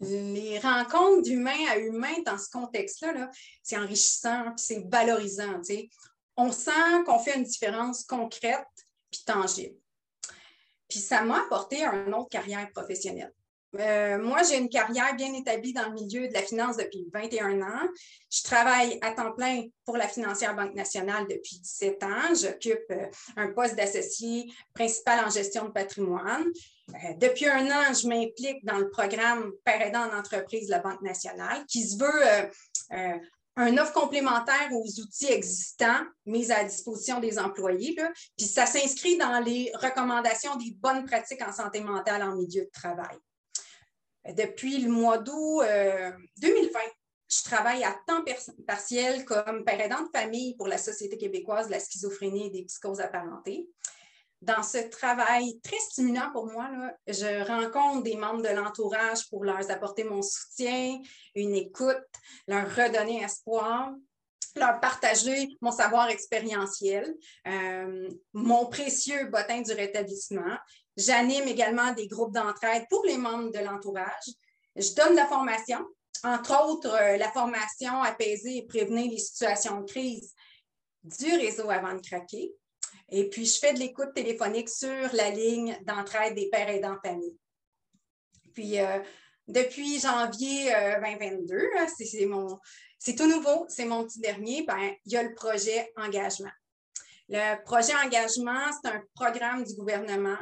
Les 0.00 0.58
rencontres 0.58 1.22
d'humain 1.22 1.66
à 1.70 1.78
humain 1.78 2.22
dans 2.24 2.38
ce 2.38 2.50
contexte-là, 2.50 3.30
c'est 3.62 3.76
enrichissant, 3.76 4.52
c'est 4.56 4.82
valorisant. 4.90 5.60
On 6.36 6.50
sent 6.50 7.04
qu'on 7.04 7.18
fait 7.18 7.36
une 7.36 7.44
différence 7.44 8.02
concrète 8.04 8.66
puis 9.10 9.22
tangible. 9.26 9.76
Puis 10.92 11.00
ça 11.00 11.22
m'a 11.22 11.38
apporté 11.38 11.82
une 11.82 12.12
autre 12.12 12.28
carrière 12.28 12.70
professionnelle. 12.70 13.32
Euh, 13.80 14.18
moi, 14.18 14.42
j'ai 14.42 14.58
une 14.58 14.68
carrière 14.68 15.16
bien 15.16 15.32
établie 15.32 15.72
dans 15.72 15.88
le 15.88 15.94
milieu 15.94 16.28
de 16.28 16.34
la 16.34 16.42
finance 16.42 16.76
depuis 16.76 17.08
21 17.14 17.62
ans. 17.62 17.88
Je 18.30 18.42
travaille 18.42 18.98
à 19.00 19.12
temps 19.12 19.32
plein 19.32 19.62
pour 19.86 19.96
la 19.96 20.06
financière 20.06 20.54
Banque 20.54 20.74
nationale 20.74 21.26
depuis 21.30 21.60
17 21.60 22.02
ans. 22.02 22.34
J'occupe 22.38 22.84
euh, 22.90 23.06
un 23.38 23.54
poste 23.54 23.74
d'associé 23.74 24.52
principal 24.74 25.24
en 25.24 25.30
gestion 25.30 25.64
de 25.64 25.70
patrimoine. 25.70 26.44
Euh, 26.90 27.14
depuis 27.16 27.46
un 27.46 27.64
an, 27.70 27.94
je 27.94 28.06
m'implique 28.06 28.62
dans 28.62 28.76
le 28.76 28.90
programme 28.90 29.50
Père 29.64 29.80
aidant 29.80 30.10
en 30.10 30.18
entreprise 30.18 30.66
de 30.66 30.72
la 30.72 30.80
Banque 30.80 31.00
nationale 31.00 31.64
qui 31.68 31.88
se 31.88 31.96
veut 31.96 32.50
un 33.56 33.76
offre 33.78 33.92
complémentaire 33.92 34.70
aux 34.72 35.00
outils 35.00 35.30
existants 35.30 36.04
mis 36.24 36.50
à 36.50 36.64
disposition 36.64 37.20
des 37.20 37.38
employés. 37.38 37.94
Puis 38.36 38.46
ça 38.46 38.66
s'inscrit 38.66 39.18
dans 39.18 39.40
les 39.40 39.70
recommandations 39.74 40.56
des 40.56 40.72
bonnes 40.72 41.04
pratiques 41.04 41.42
en 41.42 41.52
santé 41.52 41.80
mentale 41.80 42.22
en 42.22 42.34
milieu 42.34 42.62
de 42.62 42.70
travail. 42.72 43.16
Depuis 44.36 44.78
le 44.78 44.90
mois 44.90 45.18
d'août 45.18 45.62
2020, 45.62 46.78
euh, 46.78 46.82
je 47.28 47.42
travaille 47.44 47.82
à 47.82 47.96
temps 48.06 48.22
partiel 48.66 49.24
comme 49.24 49.64
père 49.64 49.80
aidant 49.80 50.02
de 50.02 50.10
famille 50.12 50.54
pour 50.56 50.68
la 50.68 50.78
Société 50.78 51.16
québécoise 51.16 51.66
de 51.66 51.72
la 51.72 51.80
schizophrénie 51.80 52.46
et 52.46 52.50
des 52.50 52.64
psychoses 52.64 53.00
apparentées. 53.00 53.68
Dans 54.42 54.62
ce 54.62 54.78
travail 54.88 55.60
très 55.60 55.78
stimulant 55.78 56.30
pour 56.32 56.46
moi, 56.46 56.68
je 57.06 57.46
rencontre 57.46 58.02
des 58.02 58.16
membres 58.16 58.42
de 58.42 58.48
l'entourage 58.48 59.28
pour 59.30 59.44
leur 59.44 59.70
apporter 59.70 60.04
mon 60.04 60.20
soutien, 60.20 61.00
une 61.34 61.54
écoute, 61.54 62.02
leur 62.48 62.68
redonner 62.68 63.22
espoir, 63.22 63.92
leur 64.56 64.80
partager 64.80 65.48
mon 65.60 65.70
savoir 65.70 66.10
expérientiel, 66.10 67.14
euh, 67.46 68.10
mon 68.32 68.66
précieux 68.66 69.26
bottin 69.26 69.62
du 69.62 69.72
rétablissement 69.72 70.58
J'anime 70.96 71.48
également 71.48 71.92
des 71.92 72.06
groupes 72.06 72.34
d'entraide 72.34 72.84
pour 72.90 73.04
les 73.06 73.16
membres 73.16 73.50
de 73.50 73.60
l'entourage. 73.60 74.26
Je 74.76 74.94
donne 74.94 75.14
la 75.14 75.26
formation, 75.26 75.86
entre 76.22 76.66
autres 76.66 76.94
euh, 76.94 77.16
la 77.16 77.30
formation 77.30 78.02
apaiser 78.02 78.58
et 78.58 78.66
prévenir 78.66 79.10
les 79.10 79.18
situations 79.18 79.80
de 79.80 79.86
crise 79.86 80.34
du 81.02 81.32
réseau 81.34 81.70
avant 81.70 81.94
de 81.94 82.00
craquer. 82.00 82.52
Et 83.12 83.28
puis, 83.28 83.44
je 83.44 83.58
fais 83.58 83.74
de 83.74 83.78
l'écoute 83.78 84.14
téléphonique 84.14 84.70
sur 84.70 85.12
la 85.12 85.30
ligne 85.30 85.78
d'entraide 85.84 86.34
des 86.34 86.48
pères 86.48 86.70
aidants 86.70 86.96
famille. 87.04 87.36
Puis, 88.54 88.80
euh, 88.80 88.98
depuis 89.46 90.00
janvier 90.00 90.72
2022, 91.00 91.54
euh, 91.54 91.68
hein, 91.78 91.86
c'est 91.96 92.26
c'est 92.98 93.14
tout 93.14 93.26
nouveau, 93.26 93.66
c'est 93.68 93.84
mon 93.84 94.04
petit 94.04 94.20
dernier, 94.20 94.62
ben, 94.62 94.92
il 95.04 95.12
y 95.12 95.16
a 95.16 95.22
le 95.22 95.34
projet 95.34 95.92
Engagement. 95.96 96.52
Le 97.28 97.62
projet 97.64 97.94
Engagement, 97.94 98.70
c'est 98.80 98.90
un 98.90 99.02
programme 99.14 99.64
du 99.64 99.74
gouvernement 99.74 100.38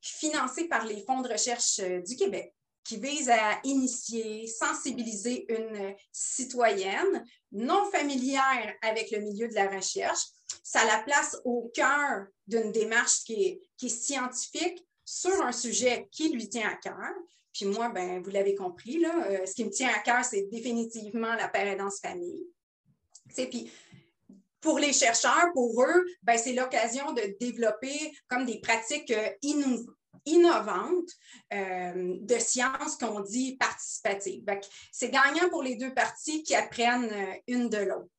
financé 0.00 0.68
par 0.68 0.86
les 0.86 1.04
fonds 1.04 1.20
de 1.20 1.28
recherche 1.28 1.80
euh, 1.80 2.00
du 2.00 2.16
Québec 2.16 2.54
qui 2.84 2.98
vise 2.98 3.28
à 3.28 3.60
initier, 3.64 4.46
sensibiliser 4.46 5.44
une 5.52 5.94
citoyenne 6.12 7.24
non 7.50 7.90
familière 7.90 8.74
avec 8.80 9.10
le 9.10 9.18
milieu 9.18 9.48
de 9.48 9.54
la 9.54 9.68
recherche. 9.68 10.20
Ça 10.62 10.84
la 10.84 10.98
place 11.02 11.40
au 11.44 11.70
cœur 11.74 12.26
d'une 12.46 12.72
démarche 12.72 13.24
qui 13.24 13.60
est, 13.80 13.88
scientifique 13.88 14.84
sur 15.04 15.42
un 15.42 15.52
sujet 15.52 16.08
qui 16.10 16.30
lui 16.30 16.48
tient 16.48 16.68
à 16.68 16.74
cœur. 16.74 17.12
Puis 17.52 17.66
moi, 17.66 17.88
ben, 17.88 18.20
vous 18.22 18.30
l'avez 18.30 18.54
compris, 18.54 18.98
là, 18.98 19.46
ce 19.46 19.54
qui 19.54 19.64
me 19.64 19.70
tient 19.70 19.88
à 19.88 20.00
cœur, 20.00 20.24
c'est 20.24 20.48
définitivement 20.50 21.34
la 21.34 21.48
parédance 21.48 22.00
famille. 22.00 22.46
Puis 23.34 23.70
pour 24.60 24.78
les 24.78 24.92
chercheurs, 24.92 25.52
pour 25.54 25.82
eux, 25.82 26.04
ben, 26.22 26.36
c'est 26.36 26.52
l'occasion 26.52 27.12
de 27.12 27.36
développer 27.38 28.12
comme 28.28 28.44
des 28.44 28.60
pratiques 28.60 29.12
innovantes 30.24 31.10
euh, 31.52 32.16
de 32.20 32.38
sciences 32.38 32.96
qu'on 32.98 33.20
dit 33.20 33.56
participatives. 33.56 34.44
C'est 34.92 35.10
gagnant 35.10 35.48
pour 35.50 35.62
les 35.62 35.76
deux 35.76 35.94
parties 35.94 36.42
qui 36.42 36.54
apprennent 36.54 37.10
euh, 37.12 37.34
une 37.46 37.68
de 37.68 37.78
l'autre. 37.78 38.10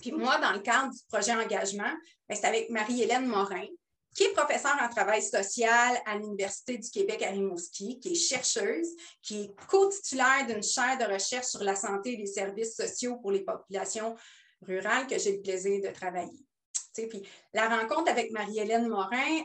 Puis 0.00 0.12
moi, 0.12 0.38
dans 0.38 0.52
le 0.52 0.60
cadre 0.60 0.92
du 0.92 1.00
projet 1.08 1.32
engagement, 1.32 1.92
ben, 2.28 2.34
c'est 2.34 2.46
avec 2.46 2.70
Marie-Hélène 2.70 3.26
Morin, 3.26 3.66
qui 4.14 4.24
est 4.24 4.32
professeure 4.32 4.76
en 4.80 4.88
travail 4.88 5.22
social 5.22 6.00
à 6.06 6.16
l'Université 6.16 6.78
du 6.78 6.88
Québec 6.90 7.22
à 7.22 7.30
Rimouski, 7.30 8.00
qui 8.00 8.12
est 8.12 8.14
chercheuse, 8.14 8.88
qui 9.22 9.42
est 9.42 9.66
co-titulaire 9.68 10.46
d'une 10.46 10.62
chaire 10.62 10.96
de 10.98 11.12
recherche 11.12 11.46
sur 11.46 11.62
la 11.62 11.76
santé 11.76 12.14
et 12.14 12.16
les 12.16 12.26
services 12.26 12.76
sociaux 12.76 13.16
pour 13.16 13.30
les 13.30 13.44
populations 13.44 14.16
rurales 14.62 15.06
que 15.06 15.18
j'ai 15.18 15.36
le 15.36 15.42
plaisir 15.42 15.82
de 15.82 15.92
travailler. 15.92 16.46
Puis, 16.94 17.28
la 17.52 17.68
rencontre 17.68 18.10
avec 18.10 18.30
Marie-Hélène 18.30 18.88
Morin 18.88 19.42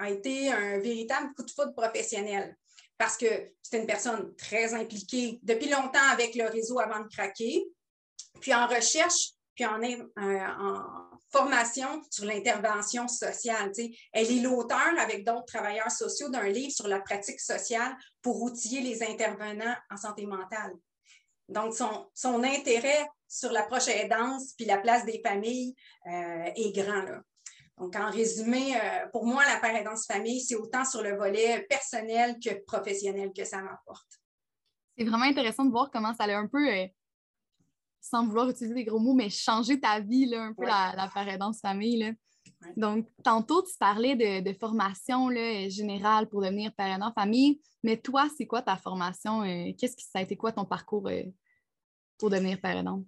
a 0.00 0.10
été 0.10 0.50
un 0.50 0.78
véritable 0.80 1.32
coup 1.34 1.44
de 1.44 1.50
foudre 1.50 1.74
professionnel 1.74 2.56
parce 2.98 3.16
que 3.16 3.52
c'est 3.62 3.78
une 3.78 3.86
personne 3.86 4.34
très 4.36 4.74
impliquée 4.74 5.38
depuis 5.42 5.68
longtemps 5.68 6.08
avec 6.10 6.34
le 6.34 6.46
réseau 6.46 6.80
avant 6.80 7.00
de 7.00 7.08
craquer, 7.08 7.64
puis 8.40 8.52
en 8.52 8.66
recherche, 8.66 9.30
puis 9.60 9.66
en, 9.66 9.80
en 10.24 11.10
formation 11.30 12.02
sur 12.10 12.24
l'intervention 12.24 13.08
sociale. 13.08 13.72
Elle 14.12 14.30
est 14.30 14.42
l'auteur 14.42 14.90
avec 14.98 15.24
d'autres 15.24 15.46
travailleurs 15.46 15.90
sociaux 15.90 16.28
d'un 16.28 16.48
livre 16.48 16.72
sur 16.72 16.88
la 16.88 17.00
pratique 17.00 17.40
sociale 17.40 17.96
pour 18.22 18.42
outiller 18.42 18.80
les 18.80 19.02
intervenants 19.02 19.76
en 19.90 19.96
santé 19.96 20.26
mentale. 20.26 20.72
Donc, 21.48 21.74
son, 21.74 22.42
intérêt 22.42 23.08
sur 23.28 23.50
l'approche 23.50 23.88
aidance 23.88 24.54
puis 24.56 24.66
la 24.66 24.78
place 24.78 25.04
des 25.04 25.20
familles 25.24 25.74
euh, 26.06 26.50
est 26.54 26.72
grand. 26.74 27.04
Donc, 27.78 27.96
en 27.96 28.10
résumé, 28.10 28.76
euh, 28.76 29.06
pour 29.12 29.24
moi, 29.24 29.42
la 29.46 29.58
part 29.58 29.74
aidance 29.74 30.06
famille, 30.06 30.40
c'est 30.40 30.54
autant 30.54 30.84
sur 30.84 31.02
le 31.02 31.16
volet 31.16 31.66
personnel 31.68 32.36
que 32.44 32.62
professionnel 32.64 33.32
que 33.36 33.44
ça 33.44 33.58
m'apporte. 33.58 34.06
C'est 34.96 35.04
vraiment 35.04 35.24
intéressant 35.24 35.64
de 35.64 35.70
voir 35.70 35.90
comment 35.90 36.14
ça 36.14 36.24
allait 36.24 36.34
un 36.34 36.46
peu 36.46 36.68
euh, 36.68 36.86
sans 38.00 38.26
vouloir 38.26 38.48
utiliser 38.48 38.74
des 38.74 38.84
gros 38.84 38.98
mots, 38.98 39.14
mais 39.14 39.30
changer 39.30 39.78
ta 39.78 40.00
vie, 40.00 40.26
là, 40.26 40.42
un 40.44 40.54
peu 40.54 40.64
la, 40.64 40.94
la 40.96 41.52
famille. 41.52 41.98
Là. 41.98 42.12
Donc, 42.76 43.06
tantôt, 43.22 43.62
tu 43.62 43.76
parlais 43.78 44.16
de, 44.16 44.52
formation 44.54 45.28
là, 45.28 45.68
générale 45.68 46.28
pour 46.28 46.42
devenir 46.42 46.72
parent 46.74 47.12
famille, 47.12 47.60
mais 47.82 47.96
toi, 47.96 48.28
c'est 48.36 48.46
quoi 48.46 48.62
ta 48.62 48.76
formation? 48.76 49.42
Euh, 49.42 49.72
qu'est-ce 49.78 49.96
que 49.96 50.02
ça 50.02 50.18
a 50.18 50.22
été 50.22 50.36
quoi 50.36 50.52
ton 50.52 50.64
parcours 50.64 51.08
euh, 51.08 51.22
pour 52.18 52.30
devenir 52.30 52.60
parent? 52.60 53.02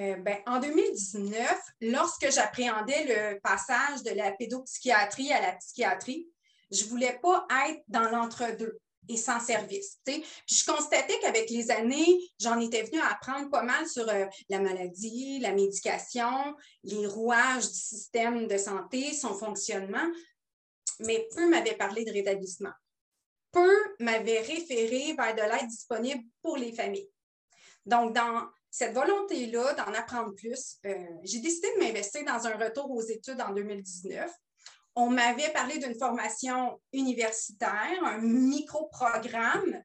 Euh, 0.00 0.16
ben, 0.16 0.38
en 0.46 0.58
2019, 0.58 1.60
lorsque 1.82 2.30
j'appréhendais 2.32 3.04
le 3.06 3.40
passage 3.40 4.02
de 4.02 4.10
la 4.10 4.32
pédopsychiatrie 4.32 5.32
à 5.32 5.40
la 5.40 5.52
psychiatrie, 5.52 6.28
je 6.72 6.84
ne 6.84 6.88
voulais 6.88 7.18
pas 7.22 7.46
être 7.68 7.82
dans 7.86 8.10
l'entre-deux 8.10 8.80
et 9.08 9.16
sans 9.16 9.40
service. 9.40 9.98
Puis 10.04 10.24
je 10.46 10.64
constatais 10.64 11.18
qu'avec 11.20 11.50
les 11.50 11.70
années, 11.70 12.18
j'en 12.40 12.60
étais 12.60 12.82
venue 12.82 13.00
à 13.00 13.12
apprendre 13.12 13.50
pas 13.50 13.62
mal 13.62 13.86
sur 13.88 14.08
euh, 14.08 14.26
la 14.48 14.60
maladie, 14.60 15.40
la 15.40 15.52
médication, 15.52 16.54
les 16.82 17.06
rouages 17.06 17.68
du 17.68 17.78
système 17.78 18.46
de 18.46 18.58
santé, 18.58 19.12
son 19.12 19.34
fonctionnement, 19.34 20.06
mais 21.00 21.28
peu 21.34 21.48
m'avaient 21.48 21.76
parlé 21.76 22.04
de 22.04 22.12
rétablissement. 22.12 22.72
Peu 23.52 23.74
m'avaient 24.00 24.40
référé 24.40 25.14
vers 25.16 25.34
de 25.34 25.40
l'aide 25.40 25.68
disponible 25.68 26.24
pour 26.42 26.56
les 26.56 26.72
familles. 26.72 27.08
Donc, 27.86 28.14
dans 28.14 28.48
cette 28.70 28.94
volonté-là 28.94 29.74
d'en 29.74 29.92
apprendre 29.94 30.34
plus, 30.34 30.78
euh, 30.86 30.94
j'ai 31.22 31.38
décidé 31.38 31.68
de 31.74 31.84
m'investir 31.84 32.24
dans 32.24 32.46
un 32.46 32.56
retour 32.56 32.90
aux 32.90 33.02
études 33.02 33.40
en 33.40 33.52
2019 33.52 34.30
on 34.96 35.10
m'avait 35.10 35.52
parlé 35.52 35.78
d'une 35.78 35.94
formation 35.94 36.80
universitaire, 36.92 38.04
un 38.04 38.18
micro-programme 38.18 39.82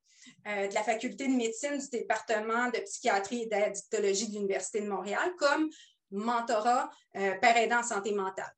euh, 0.47 0.67
de 0.67 0.73
la 0.73 0.83
faculté 0.83 1.27
de 1.27 1.33
médecine 1.33 1.77
du 1.77 1.89
département 1.89 2.69
de 2.69 2.79
psychiatrie 2.79 3.43
et 3.43 3.45
d'addictologie 3.47 4.27
de 4.27 4.33
l'Université 4.33 4.81
de 4.81 4.89
Montréal 4.89 5.33
comme 5.37 5.69
mentorat 6.11 6.89
euh, 7.15 7.35
par 7.39 7.57
aidant 7.57 7.79
en 7.79 7.83
santé 7.83 8.13
mentale. 8.13 8.53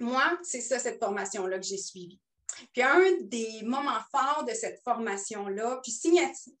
Moi, 0.00 0.38
c'est 0.42 0.60
ça, 0.60 0.78
cette 0.78 0.98
formation-là 0.98 1.58
que 1.58 1.66
j'ai 1.66 1.78
suivie. 1.78 2.20
Puis 2.72 2.82
un 2.82 3.00
des 3.22 3.62
moments 3.62 4.00
forts 4.10 4.44
de 4.44 4.52
cette 4.54 4.82
formation-là, 4.82 5.80
puis 5.82 5.92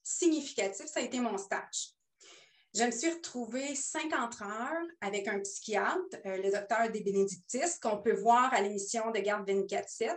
significatif, 0.02 0.86
ça 0.86 1.00
a 1.00 1.02
été 1.02 1.20
mon 1.20 1.36
stage. 1.36 1.94
Je 2.72 2.84
me 2.84 2.92
suis 2.92 3.10
retrouvée 3.10 3.74
50 3.74 4.42
heures 4.42 4.86
avec 5.00 5.26
un 5.26 5.40
psychiatre, 5.40 6.16
euh, 6.24 6.36
le 6.36 6.52
docteur 6.52 6.88
Des 6.90 7.00
Bénédictis, 7.00 7.80
qu'on 7.82 7.98
peut 7.98 8.14
voir 8.14 8.54
à 8.54 8.60
l'émission 8.60 9.10
de 9.10 9.18
Garde 9.18 9.48
24-7, 9.48 10.16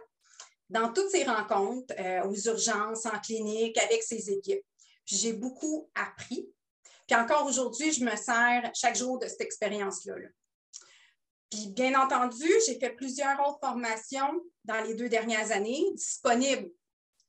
dans 0.70 0.94
toutes 0.94 1.10
ses 1.10 1.24
rencontres 1.24 1.94
euh, 2.00 2.24
aux 2.26 2.36
urgences, 2.36 3.08
en 3.08 3.20
clinique, 3.20 3.78
avec 3.80 4.04
ses 4.04 4.30
équipes. 4.30 4.64
j'ai 5.06 5.34
beaucoup 5.34 5.90
appris. 5.96 6.48
Puis 7.08 7.16
encore 7.16 7.48
aujourd'hui, 7.48 7.92
je 7.92 8.06
me 8.06 8.16
sers 8.16 8.70
chaque 8.76 8.96
jour 8.96 9.18
de 9.18 9.28
cette 9.28 9.42
expérience-là. 9.42 10.16
Puis 11.50 11.70
bien 11.70 12.00
entendu, 12.00 12.48
j'ai 12.68 12.80
fait 12.80 12.92
plusieurs 12.92 13.40
autres 13.48 13.60
formations 13.62 14.42
dans 14.64 14.82
les 14.82 14.94
deux 14.94 15.10
dernières 15.10 15.52
années, 15.52 15.84
disponibles 15.96 16.70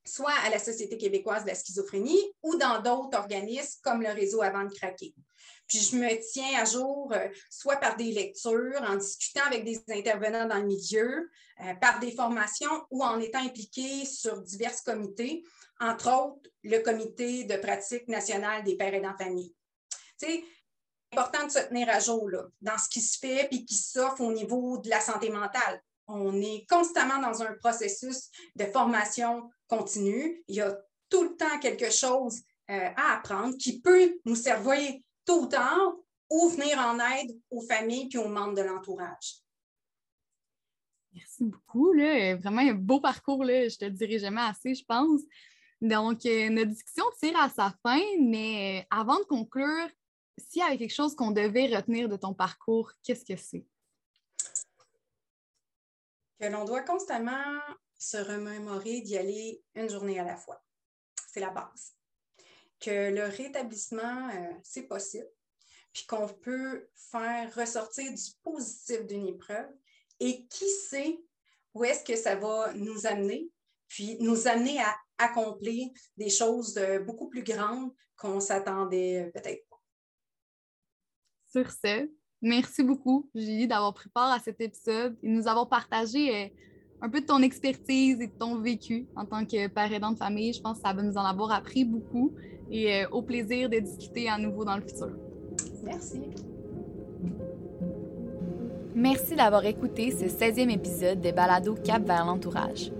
soit 0.06 0.34
à 0.44 0.50
la 0.50 0.58
Société 0.58 0.96
québécoise 0.98 1.42
de 1.42 1.48
la 1.48 1.54
schizophrénie 1.54 2.20
ou 2.42 2.56
dans 2.56 2.82
d'autres 2.82 3.16
organismes 3.16 3.80
comme 3.82 4.02
le 4.02 4.10
réseau 4.10 4.42
Avant 4.42 4.64
de 4.64 4.72
craquer. 4.72 5.14
Puis 5.66 5.78
je 5.78 5.96
me 5.96 6.32
tiens 6.32 6.60
à 6.60 6.64
jour 6.64 7.12
euh, 7.12 7.28
soit 7.50 7.76
par 7.76 7.96
des 7.96 8.12
lectures, 8.12 8.82
en 8.86 8.96
discutant 8.96 9.44
avec 9.46 9.64
des 9.64 9.82
intervenants 9.88 10.46
dans 10.46 10.58
le 10.58 10.66
milieu, 10.66 11.30
euh, 11.60 11.74
par 11.80 12.00
des 12.00 12.12
formations 12.12 12.84
ou 12.90 13.02
en 13.02 13.18
étant 13.20 13.44
impliquée 13.44 14.04
sur 14.04 14.42
divers 14.42 14.82
comités, 14.84 15.42
entre 15.80 16.10
autres 16.10 16.50
le 16.62 16.78
comité 16.80 17.44
de 17.44 17.56
pratique 17.56 18.08
nationale 18.08 18.62
des 18.64 18.76
pères 18.76 18.94
et 18.94 19.02
famille. 19.18 19.54
Sais, 20.18 20.44
important 21.12 21.46
de 21.46 21.52
se 21.52 21.60
tenir 21.60 21.88
à 21.88 22.00
jour 22.00 22.28
là, 22.28 22.44
dans 22.60 22.78
ce 22.78 22.88
qui 22.88 23.00
se 23.00 23.18
fait 23.18 23.48
et 23.50 23.64
qui 23.64 23.74
s'offre 23.74 24.20
au 24.20 24.32
niveau 24.32 24.78
de 24.78 24.88
la 24.88 25.00
santé 25.00 25.30
mentale. 25.30 25.80
On 26.06 26.40
est 26.40 26.66
constamment 26.68 27.20
dans 27.20 27.42
un 27.42 27.54
processus 27.54 28.30
de 28.56 28.64
formation 28.64 29.50
continue. 29.68 30.42
Il 30.48 30.56
y 30.56 30.60
a 30.60 30.76
tout 31.08 31.24
le 31.24 31.36
temps 31.36 31.58
quelque 31.60 31.90
chose 31.90 32.40
euh, 32.70 32.90
à 32.96 33.16
apprendre 33.16 33.56
qui 33.56 33.80
peut 33.80 34.18
nous 34.24 34.36
servir 34.36 34.94
tôt 35.24 35.42
ou 35.42 35.46
tard 35.46 35.94
ou 36.30 36.48
venir 36.48 36.78
en 36.78 36.98
aide 36.98 37.38
aux 37.50 37.60
familles 37.60 38.08
et 38.12 38.18
aux 38.18 38.28
membres 38.28 38.54
de 38.54 38.62
l'entourage. 38.62 39.44
Merci 41.12 41.44
beaucoup. 41.44 41.92
Là. 41.92 42.36
Vraiment 42.36 42.62
un 42.62 42.74
beau 42.74 43.00
parcours. 43.00 43.44
Là. 43.44 43.68
Je 43.68 43.76
te 43.76 43.84
le 43.84 43.92
dirai 43.92 44.18
jamais 44.18 44.40
assez, 44.40 44.74
je 44.74 44.84
pense. 44.84 45.20
Donc, 45.80 46.24
euh, 46.26 46.48
notre 46.48 46.70
discussion 46.70 47.04
tire 47.20 47.38
à 47.38 47.48
sa 47.48 47.74
fin, 47.82 48.00
mais 48.20 48.80
euh, 48.80 48.86
avant 48.90 49.18
de 49.18 49.24
conclure, 49.24 49.88
s'il 50.38 50.62
y 50.62 50.64
avait 50.64 50.78
quelque 50.78 50.94
chose 50.94 51.14
qu'on 51.14 51.30
devait 51.30 51.74
retenir 51.74 52.08
de 52.08 52.16
ton 52.16 52.34
parcours, 52.34 52.90
qu'est-ce 53.02 53.24
que 53.24 53.36
c'est? 53.36 53.66
Que 56.40 56.46
l'on 56.46 56.64
doit 56.64 56.82
constamment 56.82 57.60
se 57.98 58.16
remémorer 58.16 59.00
d'y 59.00 59.16
aller 59.16 59.62
une 59.74 59.88
journée 59.88 60.18
à 60.18 60.24
la 60.24 60.36
fois. 60.36 60.62
C'est 61.32 61.40
la 61.40 61.50
base. 61.50 61.94
Que 62.80 63.10
le 63.10 63.24
rétablissement, 63.24 64.28
euh, 64.30 64.52
c'est 64.62 64.82
possible, 64.82 65.28
puis 65.92 66.06
qu'on 66.06 66.28
peut 66.28 66.88
faire 66.94 67.54
ressortir 67.54 68.12
du 68.12 68.30
positif 68.42 69.06
d'une 69.06 69.28
épreuve 69.28 69.70
et 70.20 70.46
qui 70.48 70.68
sait 70.68 71.18
où 71.72 71.84
est-ce 71.84 72.04
que 72.04 72.16
ça 72.16 72.36
va 72.36 72.72
nous 72.74 73.06
amener, 73.06 73.48
puis 73.88 74.16
nous 74.20 74.46
amener 74.46 74.80
à 74.80 74.94
accomplir 75.18 75.88
des 76.16 76.30
choses 76.30 76.78
beaucoup 77.06 77.28
plus 77.28 77.42
grandes 77.42 77.94
qu'on 78.16 78.40
s'attendait 78.40 79.30
peut-être 79.32 79.66
pas. 79.68 79.80
Sur 81.46 81.70
ce, 81.70 82.10
merci 82.44 82.84
beaucoup, 82.84 83.28
Julie, 83.34 83.66
d'avoir 83.66 83.92
pris 83.94 84.08
part 84.08 84.30
à 84.30 84.38
cet 84.38 84.60
épisode 84.60 85.16
et 85.22 85.28
nous 85.28 85.48
avons 85.48 85.66
partagé 85.66 86.34
euh, 86.34 86.48
un 87.00 87.08
peu 87.08 87.20
de 87.20 87.26
ton 87.26 87.42
expertise 87.42 88.20
et 88.20 88.26
de 88.26 88.32
ton 88.38 88.60
vécu 88.60 89.06
en 89.16 89.24
tant 89.24 89.44
que 89.44 89.66
père 89.68 89.92
aidant 89.92 90.12
de 90.12 90.18
famille. 90.18 90.52
Je 90.52 90.60
pense 90.60 90.76
que 90.76 90.86
ça 90.86 90.92
va 90.92 91.02
nous 91.02 91.16
en 91.16 91.24
avoir 91.24 91.50
appris 91.50 91.84
beaucoup 91.84 92.32
et 92.70 92.94
euh, 92.94 93.08
au 93.10 93.22
plaisir 93.22 93.68
de 93.68 93.78
discuter 93.78 94.28
à 94.28 94.38
nouveau 94.38 94.64
dans 94.64 94.76
le 94.76 94.82
futur. 94.82 95.10
Merci. 95.82 96.20
Merci 98.94 99.34
d'avoir 99.34 99.64
écouté 99.64 100.12
ce 100.12 100.26
16e 100.26 100.70
épisode 100.70 101.20
des 101.20 101.32
Balados 101.32 101.74
Cap 101.74 102.06
vers 102.06 102.24
l'entourage. 102.24 102.92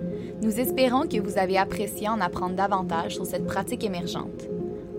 Nous 0.42 0.58
espérons 0.58 1.06
que 1.06 1.20
vous 1.20 1.38
avez 1.38 1.56
apprécié 1.56 2.08
en 2.08 2.20
apprendre 2.20 2.56
davantage 2.56 3.14
sur 3.14 3.26
cette 3.26 3.46
pratique 3.46 3.84
émergente. 3.84 4.48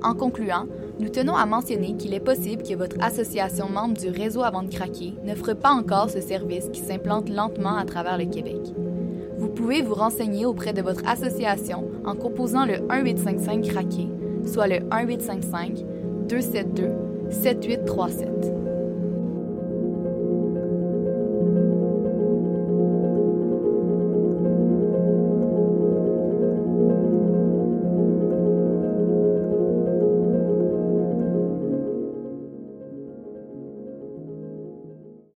En 0.01 0.13
concluant, 0.13 0.67
nous 0.99 1.09
tenons 1.09 1.35
à 1.35 1.45
mentionner 1.45 1.97
qu'il 1.97 2.13
est 2.13 2.21
possible 2.21 2.63
que 2.63 2.73
votre 2.73 2.95
association 3.01 3.69
membre 3.69 3.97
du 3.97 4.09
réseau 4.09 4.43
avant 4.43 4.63
de 4.63 4.73
craquer 4.73 5.13
n'offre 5.25 5.53
pas 5.53 5.71
encore 5.71 6.09
ce 6.09 6.21
service 6.21 6.69
qui 6.71 6.79
s'implante 6.79 7.29
lentement 7.29 7.75
à 7.75 7.83
travers 7.83 8.17
le 8.17 8.25
Québec. 8.25 8.61
Vous 9.37 9.49
pouvez 9.49 9.81
vous 9.81 9.93
renseigner 9.93 10.45
auprès 10.45 10.71
de 10.71 10.81
votre 10.81 11.05
association 11.05 11.89
en 12.05 12.15
composant 12.15 12.65
le 12.65 12.79
1855 12.79 13.61
craquer, 13.63 14.07
soit 14.45 14.67
le 14.67 14.79
1855 14.79 15.83
272 16.29 16.91
7837. 17.29 18.54